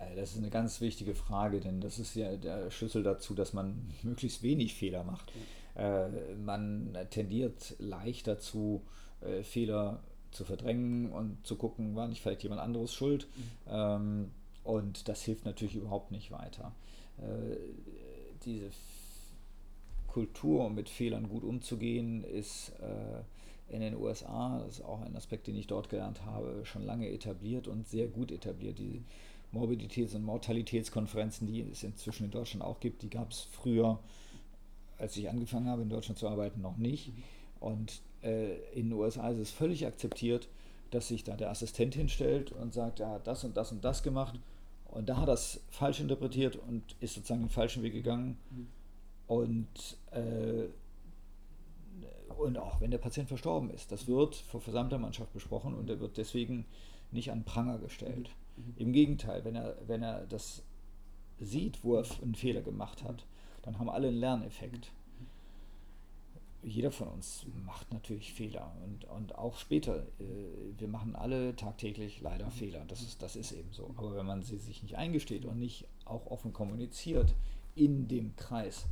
Äh, 0.00 0.16
das 0.16 0.32
ist 0.32 0.38
eine 0.38 0.50
ganz 0.50 0.80
wichtige 0.80 1.14
Frage, 1.14 1.60
denn 1.60 1.80
das 1.80 1.98
ist 1.98 2.14
ja 2.14 2.36
der 2.36 2.70
Schlüssel 2.70 3.02
dazu, 3.02 3.34
dass 3.34 3.52
man 3.52 3.90
möglichst 4.02 4.42
wenig 4.42 4.74
Fehler 4.74 5.04
macht. 5.04 5.32
Äh, 5.76 6.08
man 6.44 6.96
tendiert 7.10 7.76
leicht 7.78 8.26
dazu, 8.26 8.82
äh, 9.20 9.42
Fehler 9.42 10.02
zu 10.32 10.44
verdrängen 10.44 11.10
und 11.10 11.44
zu 11.44 11.56
gucken, 11.56 11.96
war 11.96 12.06
nicht 12.06 12.22
vielleicht 12.22 12.42
jemand 12.42 12.60
anderes 12.60 12.94
schuld. 12.94 13.26
Mhm. 13.36 13.42
Ähm, 13.68 14.30
und 14.62 15.08
das 15.08 15.22
hilft 15.22 15.44
natürlich 15.44 15.74
überhaupt 15.74 16.10
nicht 16.10 16.30
weiter. 16.30 16.72
Diese 18.44 18.70
Kultur, 20.06 20.66
um 20.66 20.74
mit 20.74 20.88
Fehlern 20.88 21.28
gut 21.28 21.44
umzugehen, 21.44 22.24
ist 22.24 22.72
in 23.70 23.80
den 23.80 23.96
USA, 23.96 24.58
das 24.58 24.78
ist 24.78 24.84
auch 24.84 25.00
ein 25.00 25.16
Aspekt, 25.16 25.46
den 25.46 25.56
ich 25.56 25.66
dort 25.66 25.88
gelernt 25.88 26.24
habe, 26.24 26.60
schon 26.64 26.84
lange 26.84 27.08
etabliert 27.08 27.68
und 27.68 27.86
sehr 27.88 28.08
gut 28.08 28.32
etabliert. 28.32 28.78
Die 28.78 29.02
Morbiditäts- 29.52 30.14
und 30.14 30.24
Mortalitätskonferenzen, 30.24 31.46
die 31.46 31.60
es 31.70 31.82
inzwischen 31.82 32.24
in 32.24 32.30
Deutschland 32.30 32.64
auch 32.64 32.80
gibt, 32.80 33.02
die 33.02 33.10
gab 33.10 33.30
es 33.30 33.40
früher, 33.40 33.98
als 34.98 35.16
ich 35.16 35.28
angefangen 35.28 35.68
habe, 35.68 35.82
in 35.82 35.88
Deutschland 35.88 36.18
zu 36.18 36.28
arbeiten, 36.28 36.60
noch 36.60 36.76
nicht. 36.76 37.12
Und 37.58 38.00
äh, 38.22 38.56
in 38.72 38.90
den 38.90 38.92
USA 38.92 39.30
ist 39.30 39.38
es 39.38 39.50
völlig 39.50 39.86
akzeptiert, 39.86 40.48
dass 40.90 41.08
sich 41.08 41.24
da 41.24 41.36
der 41.36 41.50
Assistent 41.50 41.94
hinstellt 41.94 42.52
und 42.52 42.74
sagt, 42.74 43.00
er 43.00 43.10
hat 43.10 43.26
das 43.26 43.44
und 43.44 43.56
das 43.56 43.70
und 43.72 43.84
das 43.84 44.02
gemacht. 44.02 44.38
Und 44.90 45.08
da 45.08 45.18
hat 45.18 45.28
er 45.28 45.34
es 45.34 45.60
falsch 45.70 46.00
interpretiert 46.00 46.56
und 46.56 46.82
ist 47.00 47.14
sozusagen 47.14 47.42
den 47.42 47.48
falschen 47.48 47.82
Weg 47.84 47.92
gegangen. 47.92 48.36
Und 49.28 49.96
äh, 50.10 50.66
und 52.40 52.58
auch 52.58 52.80
wenn 52.80 52.90
der 52.90 52.98
Patient 52.98 53.28
verstorben 53.28 53.70
ist. 53.70 53.92
Das 53.92 54.06
wird 54.06 54.34
vor 54.34 54.60
versammelter 54.60 54.98
Mannschaft 54.98 55.32
besprochen 55.32 55.74
und 55.74 55.88
er 55.90 56.00
wird 56.00 56.16
deswegen 56.16 56.66
nicht 57.12 57.30
an 57.30 57.44
Pranger 57.44 57.78
gestellt. 57.78 58.30
Mhm. 58.56 58.74
Im 58.76 58.92
Gegenteil, 58.92 59.44
wenn 59.44 59.56
er, 59.56 59.76
wenn 59.86 60.02
er 60.02 60.26
das 60.26 60.62
sieht, 61.38 61.82
wo 61.84 61.96
er 61.96 62.04
einen 62.22 62.34
Fehler 62.34 62.62
gemacht 62.62 63.02
hat, 63.02 63.24
dann 63.62 63.78
haben 63.78 63.90
alle 63.90 64.08
einen 64.08 64.18
Lerneffekt. 64.18 64.90
Jeder 66.62 66.90
von 66.90 67.08
uns 67.08 67.46
macht 67.64 67.90
natürlich 67.92 68.34
Fehler 68.34 68.76
und, 68.84 69.04
und 69.04 69.34
auch 69.34 69.56
später. 69.56 70.06
Äh, 70.18 70.78
wir 70.78 70.88
machen 70.88 71.16
alle 71.16 71.56
tagtäglich 71.56 72.20
leider 72.20 72.46
mhm. 72.46 72.52
Fehler. 72.52 72.84
Das 72.86 73.00
ist, 73.00 73.22
das 73.22 73.36
ist 73.36 73.52
eben 73.52 73.72
so. 73.72 73.94
Aber 73.96 74.14
wenn 74.14 74.26
man 74.26 74.42
sie 74.42 74.58
sich 74.58 74.82
nicht 74.82 74.96
eingesteht 74.96 75.46
und 75.46 75.58
nicht 75.58 75.86
auch 76.04 76.26
offen 76.26 76.52
kommuniziert 76.52 77.34
in 77.74 78.08
dem 78.08 78.36
Kreis, 78.36 78.86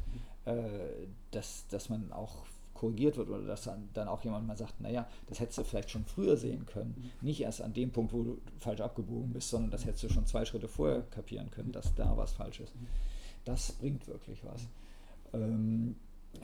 mhm. 0.47 0.53
äh, 0.53 1.09
dass, 1.31 1.67
dass 1.69 1.91
man 1.91 2.11
auch 2.13 2.47
korrigiert 2.79 3.17
wird 3.17 3.29
oder 3.29 3.43
dass 3.43 3.63
dann, 3.63 3.89
dann 3.93 4.09
auch 4.09 4.23
jemand 4.23 4.47
mal 4.47 4.57
sagt, 4.57 4.81
naja, 4.81 5.09
das 5.27 5.41
hättest 5.41 5.59
du 5.59 5.65
vielleicht 5.65 5.91
schon 5.91 6.05
früher 6.05 6.37
sehen 6.37 6.65
können. 6.65 6.95
Mhm. 6.97 7.27
Nicht 7.27 7.41
erst 7.41 7.61
an 7.61 7.75
dem 7.75 7.91
Punkt, 7.91 8.13
wo 8.13 8.23
du 8.23 8.39
falsch 8.61 8.81
abgebogen 8.81 9.33
bist, 9.33 9.51
sondern 9.51 9.71
das 9.71 9.85
hättest 9.85 10.05
du 10.05 10.09
schon 10.09 10.27
zwei 10.27 10.45
Schritte 10.45 10.69
vorher 10.69 11.03
kapieren 11.03 11.51
können, 11.51 11.73
dass 11.73 11.95
da 11.95 12.17
was 12.17 12.33
falsch 12.33 12.61
ist. 12.61 12.73
Das 13.45 13.73
bringt 13.73 14.07
wirklich 14.07 14.45
was. 14.45 14.69
Ähm, 15.33 15.97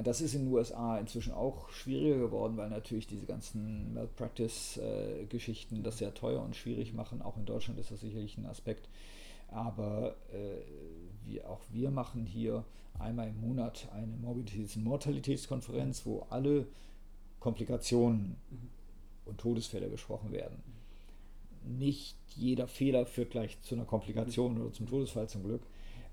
das 0.02 0.20
ist 0.20 0.34
in 0.34 0.46
den 0.46 0.52
USA 0.52 0.98
inzwischen 0.98 1.32
auch 1.32 1.68
schwieriger 1.70 2.18
geworden, 2.18 2.56
weil 2.56 2.68
natürlich 2.68 3.06
diese 3.06 3.26
ganzen 3.26 3.94
Malpractice-Geschichten 3.94 5.84
das 5.84 5.98
sehr 5.98 6.14
teuer 6.14 6.42
und 6.42 6.56
schwierig 6.56 6.94
machen. 6.94 7.22
Auch 7.22 7.36
in 7.36 7.44
Deutschland 7.44 7.78
ist 7.78 7.92
das 7.92 8.00
sicherlich 8.00 8.36
ein 8.36 8.46
Aspekt. 8.46 8.88
Aber 9.54 10.16
äh, 10.32 10.62
wir, 11.24 11.48
auch 11.48 11.60
wir 11.70 11.90
machen 11.90 12.26
hier 12.26 12.64
einmal 12.98 13.28
im 13.28 13.40
Monat 13.40 13.88
eine 13.92 14.16
Morbiditäts- 14.16 14.76
und 14.76 14.84
Mortalitätskonferenz, 14.84 16.04
wo 16.04 16.26
alle 16.28 16.66
Komplikationen 17.38 18.36
mhm. 18.50 18.70
und 19.26 19.38
Todesfälle 19.38 19.88
besprochen 19.88 20.32
werden. 20.32 20.60
Nicht 21.62 22.16
jeder 22.34 22.66
Fehler 22.66 23.06
führt 23.06 23.30
gleich 23.30 23.60
zu 23.62 23.76
einer 23.76 23.84
Komplikation 23.84 24.60
oder 24.60 24.72
zum 24.72 24.88
Todesfall 24.88 25.28
zum 25.28 25.44
Glück. 25.44 25.62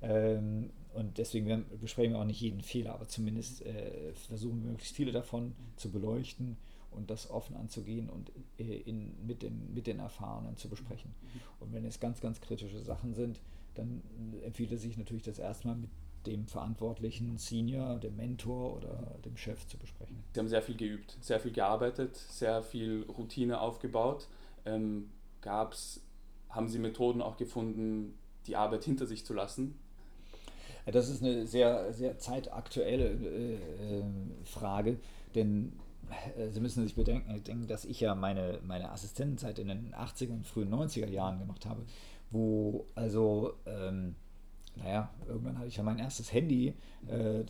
Ähm, 0.03 0.69
und 0.93 1.17
deswegen 1.17 1.65
besprechen 1.79 2.13
wir 2.13 2.19
auch 2.19 2.25
nicht 2.25 2.41
jeden 2.41 2.61
Fehler, 2.61 2.93
aber 2.93 3.07
zumindest 3.07 3.65
äh, 3.65 4.13
versuchen 4.13 4.63
wir 4.63 4.71
möglichst 4.71 4.95
viele 4.95 5.11
davon 5.11 5.55
zu 5.77 5.89
beleuchten 5.89 6.57
und 6.91 7.09
das 7.09 7.29
offen 7.29 7.55
anzugehen 7.55 8.09
und 8.09 8.31
äh, 8.57 8.77
in, 8.77 9.25
mit, 9.25 9.41
den, 9.41 9.73
mit 9.73 9.87
den 9.87 9.99
Erfahrenen 9.99 10.57
zu 10.57 10.69
besprechen. 10.69 11.13
Und 11.59 11.73
wenn 11.73 11.85
es 11.85 11.99
ganz, 11.99 12.21
ganz 12.21 12.41
kritische 12.41 12.83
Sachen 12.83 13.13
sind, 13.13 13.39
dann 13.75 14.01
empfiehlt 14.43 14.71
es 14.73 14.81
sich 14.81 14.97
natürlich 14.97 15.23
das 15.23 15.39
erstmal 15.39 15.75
mit 15.75 15.89
dem 16.25 16.45
verantwortlichen 16.45 17.37
Senior, 17.37 17.97
dem 17.97 18.15
Mentor 18.15 18.75
oder 18.75 19.17
dem 19.25 19.37
Chef 19.37 19.65
zu 19.67 19.77
besprechen. 19.77 20.23
Sie 20.33 20.39
haben 20.39 20.47
sehr 20.47 20.61
viel 20.61 20.75
geübt, 20.75 21.17
sehr 21.21 21.39
viel 21.39 21.51
gearbeitet, 21.51 22.15
sehr 22.15 22.61
viel 22.61 23.03
Routine 23.03 23.59
aufgebaut. 23.59 24.27
Ähm, 24.65 25.09
gab's, 25.41 26.01
haben 26.49 26.67
Sie 26.67 26.79
Methoden 26.79 27.21
auch 27.21 27.37
gefunden, 27.37 28.13
die 28.45 28.55
Arbeit 28.55 28.83
hinter 28.83 29.07
sich 29.07 29.25
zu 29.25 29.33
lassen? 29.33 29.79
Das 30.85 31.09
ist 31.09 31.23
eine 31.23 31.45
sehr, 31.45 31.93
sehr 31.93 32.17
zeitaktuelle 32.17 33.11
äh, 33.11 33.99
äh 33.99 34.03
Frage, 34.43 34.97
denn 35.35 35.73
Sie 36.51 36.59
müssen 36.59 36.83
sich 36.83 36.95
bedenken, 36.95 37.43
denken, 37.43 37.67
dass 37.67 37.85
ich 37.85 37.99
ja 37.99 38.15
meine, 38.15 38.59
meine 38.63 38.91
Assistentenzeit 38.91 39.59
in 39.59 39.67
den 39.67 39.93
80er 39.93 40.31
und 40.31 40.45
frühen 40.45 40.73
90er 40.73 41.07
Jahren 41.07 41.39
gemacht 41.39 41.65
habe, 41.65 41.83
wo 42.31 42.87
also, 42.95 43.53
ähm, 43.65 44.15
naja, 44.75 45.09
irgendwann 45.27 45.57
hatte 45.57 45.67
ich 45.67 45.77
ja 45.77 45.83
mein 45.83 45.99
erstes 45.99 46.31
Handy, 46.33 46.73
äh, 47.07 47.43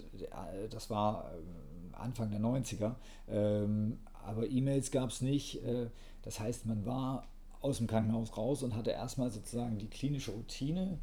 das 0.69 0.89
war 0.89 1.31
ähm, 1.33 1.93
Anfang 1.93 2.31
der 2.31 2.39
90er, 2.39 2.95
ähm, 3.27 3.99
aber 4.25 4.47
E-Mails 4.49 4.91
gab 4.91 5.09
es 5.09 5.21
nicht. 5.21 5.63
Äh, 5.63 5.89
das 6.23 6.39
heißt, 6.39 6.65
man 6.65 6.85
war 6.85 7.27
aus 7.61 7.77
dem 7.77 7.87
Krankenhaus 7.87 8.37
raus 8.37 8.63
und 8.63 8.75
hatte 8.75 8.91
erstmal 8.91 9.29
sozusagen 9.29 9.77
die 9.77 9.87
klinische 9.87 10.31
Routine 10.31 10.97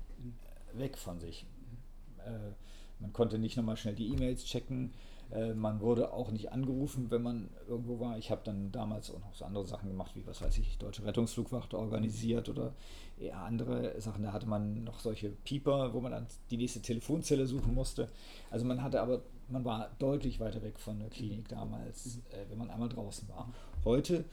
weg 0.75 0.99
von 0.99 1.19
sich. 1.21 1.47
äh, 2.25 2.53
man 3.01 3.13
konnte 3.13 3.39
nicht 3.39 3.57
nochmal 3.57 3.77
schnell 3.77 3.95
die 3.95 4.09
E-Mails 4.09 4.45
checken. 4.45 4.93
Äh, 5.31 5.55
man 5.55 5.81
wurde 5.81 6.13
auch 6.13 6.31
nicht 6.31 6.53
angerufen, 6.53 7.11
wenn 7.11 7.23
man 7.23 7.51
irgendwo 7.69 8.01
war. 8.01 8.19
Ich 8.19 8.31
habe 8.31 8.41
dann 8.45 8.73
damals 8.73 9.11
auch 9.11 9.21
noch 9.21 9.35
so 9.35 9.45
andere 9.45 9.67
Sachen 9.67 9.89
gemacht, 9.89 10.13
wie 10.15 10.27
was 10.27 10.41
weiß 10.41 10.57
ich, 10.59 10.79
Deutsche 10.79 11.05
Rettungsflugwacht 11.05 11.75
organisiert 11.75 12.49
oder 12.49 12.73
eher 13.19 13.39
andere 13.39 14.01
Sachen. 14.01 14.23
Da 14.23 14.33
hatte 14.33 14.47
man 14.47 14.85
noch 14.85 15.01
solche 15.01 15.31
Pieper, 15.31 15.93
wo 15.93 16.01
man 16.01 16.13
dann 16.13 16.27
die 16.51 16.57
nächste 16.57 16.81
Telefonzelle 16.81 17.47
suchen 17.47 17.75
musste. 17.75 18.09
Also 18.51 18.65
man 18.65 18.83
hatte 18.83 19.01
aber, 19.01 19.23
man 19.49 19.65
war 19.65 19.91
deutlich 19.99 20.41
weiter 20.41 20.63
weg 20.63 20.79
von 20.79 20.99
der 20.99 21.11
Klinik 21.11 21.49
damals, 21.49 22.19
äh, 22.31 22.49
wenn 22.49 22.59
man 22.59 22.71
einmal 22.71 22.89
draußen 22.89 23.29
war. 23.29 23.53
Heute 23.85 24.25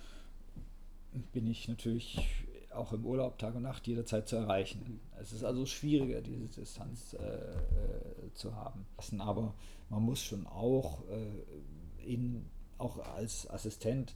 bin 1.34 1.47
ich 1.47 1.67
natürlich 1.67 2.44
auch 2.75 2.93
im 2.93 3.05
Urlaub 3.05 3.38
Tag 3.38 3.55
und 3.55 3.63
Nacht 3.63 3.88
jederzeit 3.88 4.27
zu 4.27 4.35
erreichen. 4.35 4.99
Es 5.19 5.31
ist 5.31 5.43
also 5.43 5.65
schwieriger, 5.65 6.21
diese 6.21 6.47
Distanz 6.47 7.13
äh, 7.13 7.17
äh, 7.17 8.33
zu 8.33 8.55
haben. 8.55 8.85
Aber 9.19 9.53
man 9.89 10.03
muss 10.03 10.21
schon 10.21 10.47
auch, 10.47 11.03
äh, 11.09 12.05
in, 12.05 12.45
auch 12.77 12.99
als 13.15 13.49
Assistent 13.49 14.15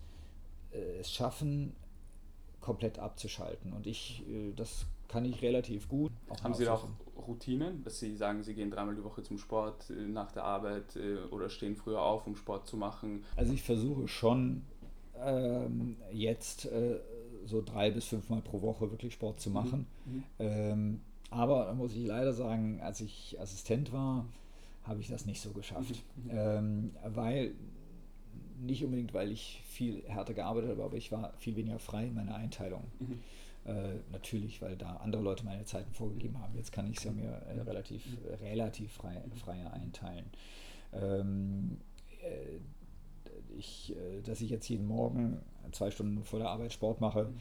äh, 0.71 0.99
es 0.99 1.11
schaffen, 1.11 1.75
komplett 2.59 2.99
abzuschalten. 2.99 3.73
Und 3.73 3.87
ich, 3.87 4.23
äh, 4.27 4.53
das 4.55 4.85
kann 5.07 5.25
ich 5.25 5.41
relativ 5.41 5.87
gut. 5.87 6.11
Haben 6.43 6.53
Sie 6.53 6.65
da 6.65 6.73
auch 6.73 6.87
Routinen, 7.27 7.83
dass 7.83 7.99
Sie 7.99 8.15
sagen, 8.15 8.43
Sie 8.43 8.53
gehen 8.53 8.69
dreimal 8.69 8.95
die 8.95 9.03
Woche 9.03 9.23
zum 9.23 9.37
Sport 9.37 9.89
äh, 9.89 9.93
nach 9.93 10.31
der 10.31 10.43
Arbeit 10.43 10.97
oder 11.31 11.49
stehen 11.49 11.75
früher 11.75 12.01
auf, 12.01 12.27
um 12.27 12.35
Sport 12.35 12.67
zu 12.67 12.77
machen? 12.77 13.23
Also 13.35 13.53
ich 13.53 13.63
versuche 13.63 14.07
schon 14.07 14.65
ähm, 15.17 15.97
jetzt 16.11 16.69
so 17.49 17.62
drei 17.62 17.91
bis 17.91 18.05
fünfmal 18.05 18.41
pro 18.41 18.62
Woche 18.62 18.89
wirklich 18.91 19.13
Sport 19.13 19.39
zu 19.39 19.49
machen. 19.49 19.88
Mhm. 20.05 20.13
mhm. 20.13 20.23
Ähm, 20.39 21.01
aber 21.31 21.65
da 21.65 21.73
muss 21.73 21.95
ich 21.95 22.07
leider 22.07 22.33
sagen, 22.33 22.81
als 22.81 23.01
ich 23.01 23.38
Assistent 23.39 23.93
war, 23.93 24.25
habe 24.83 24.99
ich 24.99 25.07
das 25.07 25.25
nicht 25.25 25.41
so 25.41 25.51
geschafft. 25.51 26.03
Mhm. 26.15 26.23
mhm. 26.23 26.29
Ähm, 26.31 26.91
weil, 27.05 27.51
nicht 28.59 28.83
unbedingt, 28.83 29.13
weil 29.13 29.31
ich 29.31 29.62
viel 29.67 30.03
härter 30.07 30.33
gearbeitet 30.33 30.71
habe, 30.71 30.83
aber 30.83 30.97
ich 30.97 31.12
war 31.12 31.33
viel 31.38 31.55
weniger 31.55 31.79
frei 31.79 32.07
in 32.07 32.15
meiner 32.15 32.35
Einteilung. 32.35 32.83
Mhm. 32.99 33.19
Äh, 33.65 33.99
natürlich, 34.12 34.62
weil 34.62 34.75
da 34.75 34.95
andere 34.97 35.21
Leute 35.21 35.45
meine 35.45 35.65
Zeiten 35.65 35.93
vorgegeben 35.93 36.39
haben. 36.39 36.55
Jetzt 36.55 36.71
kann 36.71 36.89
ich 36.89 36.97
es 36.97 37.03
ja 37.03 37.12
mir 37.12 37.29
äh, 37.29 37.62
relativ, 37.62 38.03
mhm. 38.05 38.33
relativ 38.41 38.91
frei, 38.93 39.21
freier 39.35 39.73
einteilen. 39.73 40.25
Ähm, 40.93 41.77
äh, 42.23 42.59
ich, 43.57 43.95
äh, 43.95 44.21
dass 44.21 44.41
ich 44.41 44.49
jetzt 44.49 44.67
jeden 44.69 44.88
Morgen 44.88 45.39
zwei 45.71 45.91
Stunden 45.91 46.23
vor 46.23 46.39
der 46.39 46.49
Arbeit 46.49 46.73
Sport 46.73 47.01
mache. 47.01 47.25
Mhm. 47.25 47.38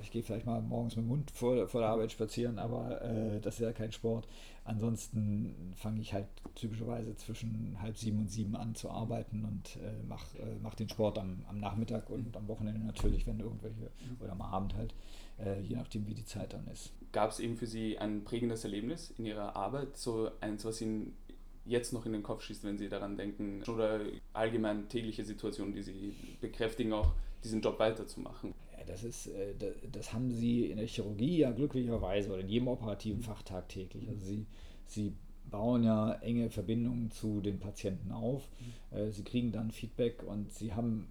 Ich 0.00 0.12
gehe 0.12 0.22
vielleicht 0.22 0.46
mal 0.46 0.62
morgens 0.62 0.94
mit 0.94 1.06
dem 1.06 1.10
Hund 1.10 1.30
vor, 1.32 1.66
vor 1.66 1.80
der 1.80 1.90
Arbeit 1.90 2.12
spazieren, 2.12 2.60
aber 2.60 3.02
äh, 3.02 3.40
das 3.40 3.54
ist 3.54 3.60
ja 3.62 3.72
kein 3.72 3.90
Sport. 3.90 4.28
Ansonsten 4.64 5.72
fange 5.74 6.00
ich 6.00 6.12
halt 6.12 6.28
typischerweise 6.54 7.16
zwischen 7.16 7.76
halb 7.82 7.96
sieben 7.96 8.20
und 8.20 8.30
sieben 8.30 8.54
an 8.54 8.76
zu 8.76 8.90
arbeiten 8.90 9.44
und 9.44 9.76
äh, 9.76 10.02
mache 10.06 10.38
äh, 10.38 10.56
mach 10.62 10.74
den 10.74 10.88
Sport 10.88 11.18
am, 11.18 11.44
am 11.48 11.58
Nachmittag 11.58 12.10
und 12.10 12.28
mhm. 12.28 12.36
am 12.36 12.48
Wochenende 12.48 12.80
natürlich, 12.80 13.26
wenn 13.26 13.40
irgendwelche, 13.40 13.80
mhm. 13.80 14.20
oder 14.20 14.32
am 14.32 14.42
Abend 14.42 14.74
halt, 14.76 14.94
äh, 15.38 15.60
je 15.60 15.74
nachdem, 15.74 16.06
wie 16.06 16.14
die 16.14 16.24
Zeit 16.24 16.52
dann 16.52 16.68
ist. 16.68 16.92
Gab 17.10 17.30
es 17.30 17.40
eben 17.40 17.56
für 17.56 17.66
Sie 17.66 17.98
ein 17.98 18.22
prägendes 18.22 18.62
Erlebnis 18.64 19.12
in 19.18 19.26
Ihrer 19.26 19.56
Arbeit, 19.56 19.96
so 19.96 20.30
eins, 20.40 20.64
was 20.64 20.80
Ihnen 20.80 21.16
jetzt 21.64 21.92
noch 21.92 22.06
in 22.06 22.12
den 22.12 22.22
Kopf 22.22 22.42
schießt, 22.42 22.64
wenn 22.64 22.78
Sie 22.78 22.88
daran 22.88 23.16
denken? 23.16 23.62
Oder 23.68 24.00
allgemein 24.32 24.88
tägliche 24.88 25.24
Situationen, 25.24 25.74
die 25.74 25.82
Sie 25.82 26.14
bekräftigen, 26.40 26.92
auch 26.92 27.12
diesen 27.44 27.60
Job 27.60 27.78
weiterzumachen? 27.78 28.54
Ja, 28.76 28.84
das, 28.84 29.04
ist, 29.04 29.28
äh, 29.28 29.54
das 29.92 30.12
haben 30.12 30.30
Sie 30.32 30.70
in 30.70 30.78
der 30.78 30.86
Chirurgie 30.86 31.38
ja 31.38 31.52
glücklicherweise 31.52 32.30
oder 32.30 32.40
in 32.40 32.48
jedem 32.48 32.68
operativen 32.68 33.22
Fach 33.22 33.42
tagtäglich. 33.42 34.08
Also 34.08 34.24
Sie, 34.24 34.46
Sie 34.86 35.12
bauen 35.50 35.84
ja 35.84 36.12
enge 36.14 36.50
Verbindungen 36.50 37.10
zu 37.10 37.40
den 37.40 37.58
Patienten 37.58 38.10
auf. 38.12 38.48
Mhm. 38.90 39.12
Sie 39.12 39.22
kriegen 39.22 39.52
dann 39.52 39.70
Feedback 39.70 40.24
und 40.24 40.52
Sie 40.52 40.74
haben 40.74 41.08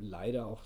leider 0.00 0.46
auch 0.46 0.62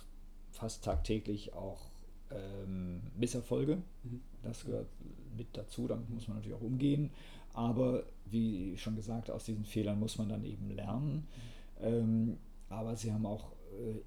fast 0.51 0.85
tagtäglich 0.85 1.53
auch 1.53 1.91
ähm, 2.31 3.03
Misserfolge. 3.17 3.77
Mhm. 4.05 4.21
Das 4.43 4.65
gehört 4.65 4.89
mit 5.37 5.49
dazu, 5.53 5.87
damit 5.87 6.11
muss 6.11 6.29
man 6.29 6.39
natürlich 6.39 6.57
auch 6.57 6.63
umgehen. 6.63 7.11
Aber 7.55 8.05
wie 8.27 8.77
schon 8.79 8.97
gesagt, 8.97 9.31
aus 9.31 9.45
diesen 9.45 9.65
Fehlern 9.65 9.99
muss 9.99 10.19
man 10.19 10.29
dann 10.29 10.45
eben 10.45 10.71
lernen. 10.71 11.27
Ähm, 11.81 12.39
aber 12.69 12.97
sie 12.97 13.13
haben 13.13 13.27
auch 13.27 13.53
äh, 13.73 14.01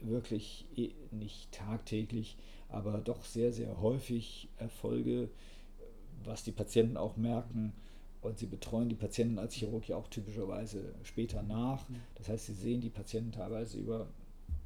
wirklich 0.00 0.66
eh, 0.76 0.90
nicht 1.10 1.52
tagtäglich, 1.52 2.36
aber 2.68 2.98
doch 2.98 3.24
sehr, 3.24 3.52
sehr 3.52 3.80
häufig 3.80 4.48
Erfolge, 4.56 5.28
was 6.24 6.44
die 6.44 6.52
Patienten 6.52 6.96
auch 6.96 7.16
merken. 7.16 7.72
Und 8.20 8.38
sie 8.38 8.46
betreuen 8.46 8.88
die 8.88 8.96
Patienten 8.96 9.38
als 9.38 9.54
Chirurg 9.54 9.88
ja 9.88 9.96
auch 9.96 10.08
typischerweise 10.08 10.92
später 11.04 11.42
nach. 11.42 11.84
Das 12.16 12.28
heißt, 12.28 12.46
sie 12.46 12.52
sehen 12.52 12.80
die 12.80 12.90
Patienten 12.90 13.30
teilweise 13.30 13.78
über 13.78 14.08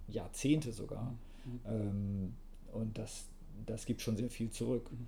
Jahrzehnte 0.09 0.73
sogar. 0.73 1.15
Mhm. 1.45 1.61
Ähm, 1.67 2.35
und 2.73 2.97
das, 2.97 3.27
das 3.67 3.85
gibt 3.85 4.01
schon 4.01 4.17
sehr 4.17 4.31
viel 4.31 4.51
zurück. 4.51 4.91
Mhm. 4.91 5.07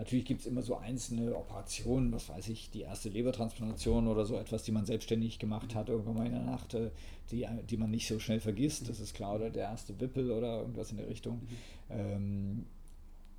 Natürlich 0.00 0.24
gibt 0.24 0.40
es 0.40 0.46
immer 0.46 0.62
so 0.62 0.76
einzelne 0.78 1.36
Operationen, 1.36 2.10
was 2.10 2.30
weiß 2.30 2.48
ich, 2.48 2.70
die 2.70 2.80
erste 2.80 3.10
Lebertransplantation 3.10 4.08
oder 4.08 4.24
so 4.24 4.38
etwas, 4.38 4.62
die 4.62 4.72
man 4.72 4.86
selbstständig 4.86 5.38
gemacht 5.38 5.74
hat, 5.74 5.90
irgendwann 5.90 6.14
mal 6.14 6.26
in 6.26 6.32
der 6.32 6.42
Nacht, 6.42 6.72
äh, 6.72 6.90
die, 7.30 7.46
die 7.68 7.76
man 7.76 7.90
nicht 7.90 8.08
so 8.08 8.18
schnell 8.18 8.40
vergisst, 8.40 8.88
das 8.88 8.98
ist 8.98 9.12
klar, 9.14 9.34
oder 9.34 9.50
der 9.50 9.64
erste 9.64 10.00
Wippel 10.00 10.30
oder 10.30 10.60
irgendwas 10.60 10.90
in 10.90 10.96
der 10.96 11.06
Richtung. 11.06 11.42
Mhm. 11.42 11.46
Ähm, 11.90 12.66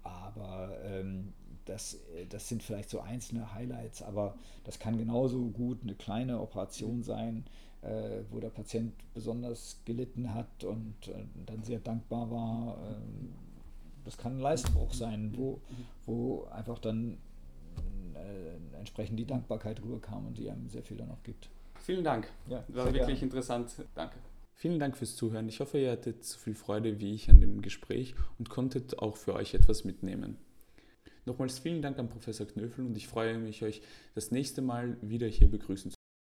aber 0.03 0.77
ähm, 0.83 1.33
das, 1.65 1.97
das 2.29 2.47
sind 2.47 2.61
vielleicht 2.61 2.91
so 2.91 2.99
einzelne 2.99 3.55
Highlights, 3.55 4.03
aber 4.03 4.35
das 4.63 4.77
kann 4.77 4.99
genauso 4.99 5.49
gut 5.49 5.79
eine 5.81 5.95
kleine 5.95 6.39
Operation 6.39 7.01
sein, 7.01 7.43
äh, 7.81 8.19
wo 8.29 8.39
der 8.39 8.51
Patient 8.51 8.93
besonders 9.15 9.81
gelitten 9.85 10.31
hat 10.31 10.63
und 10.63 11.07
äh, 11.07 11.23
dann 11.47 11.63
sehr 11.63 11.79
dankbar 11.79 12.29
war. 12.29 12.77
Ähm, 12.87 13.33
das 14.03 14.17
kann 14.17 14.37
ein 14.37 14.39
Leistbruch 14.39 14.93
sein, 14.93 15.33
wo, 15.35 15.61
wo 16.05 16.45
einfach 16.45 16.79
dann 16.79 17.17
äh, 18.15 18.77
entsprechend 18.77 19.19
die 19.19 19.25
Dankbarkeit 19.25 19.81
rüberkam 19.81 20.27
und 20.27 20.37
die 20.37 20.49
einem 20.49 20.69
sehr 20.69 20.83
viel 20.83 20.97
dann 20.97 21.11
auch 21.11 21.23
gibt. 21.23 21.49
Vielen 21.79 22.03
Dank. 22.03 22.29
Ja, 22.47 22.63
War 22.69 22.85
wirklich 22.85 23.05
gerne. 23.05 23.21
interessant. 23.21 23.71
Danke. 23.95 24.15
Vielen 24.53 24.79
Dank 24.79 24.95
fürs 24.95 25.15
Zuhören. 25.15 25.49
Ich 25.49 25.59
hoffe, 25.59 25.79
ihr 25.79 25.91
hattet 25.91 26.23
so 26.23 26.37
viel 26.37 26.53
Freude 26.53 26.99
wie 26.99 27.13
ich 27.15 27.29
an 27.29 27.39
dem 27.39 27.61
Gespräch 27.61 28.13
und 28.37 28.49
konntet 28.49 28.99
auch 28.99 29.17
für 29.17 29.33
euch 29.33 29.55
etwas 29.55 29.85
mitnehmen. 29.85 30.37
Nochmals 31.25 31.59
vielen 31.59 31.81
Dank 31.81 31.97
an 31.99 32.09
Professor 32.09 32.45
Knöfel 32.47 32.85
und 32.85 32.95
ich 32.95 33.07
freue 33.07 33.37
mich, 33.37 33.63
euch 33.63 33.81
das 34.15 34.31
nächste 34.31 34.61
Mal 34.61 34.97
wieder 35.01 35.27
hier 35.27 35.49
begrüßen 35.49 35.91
zu 35.91 35.97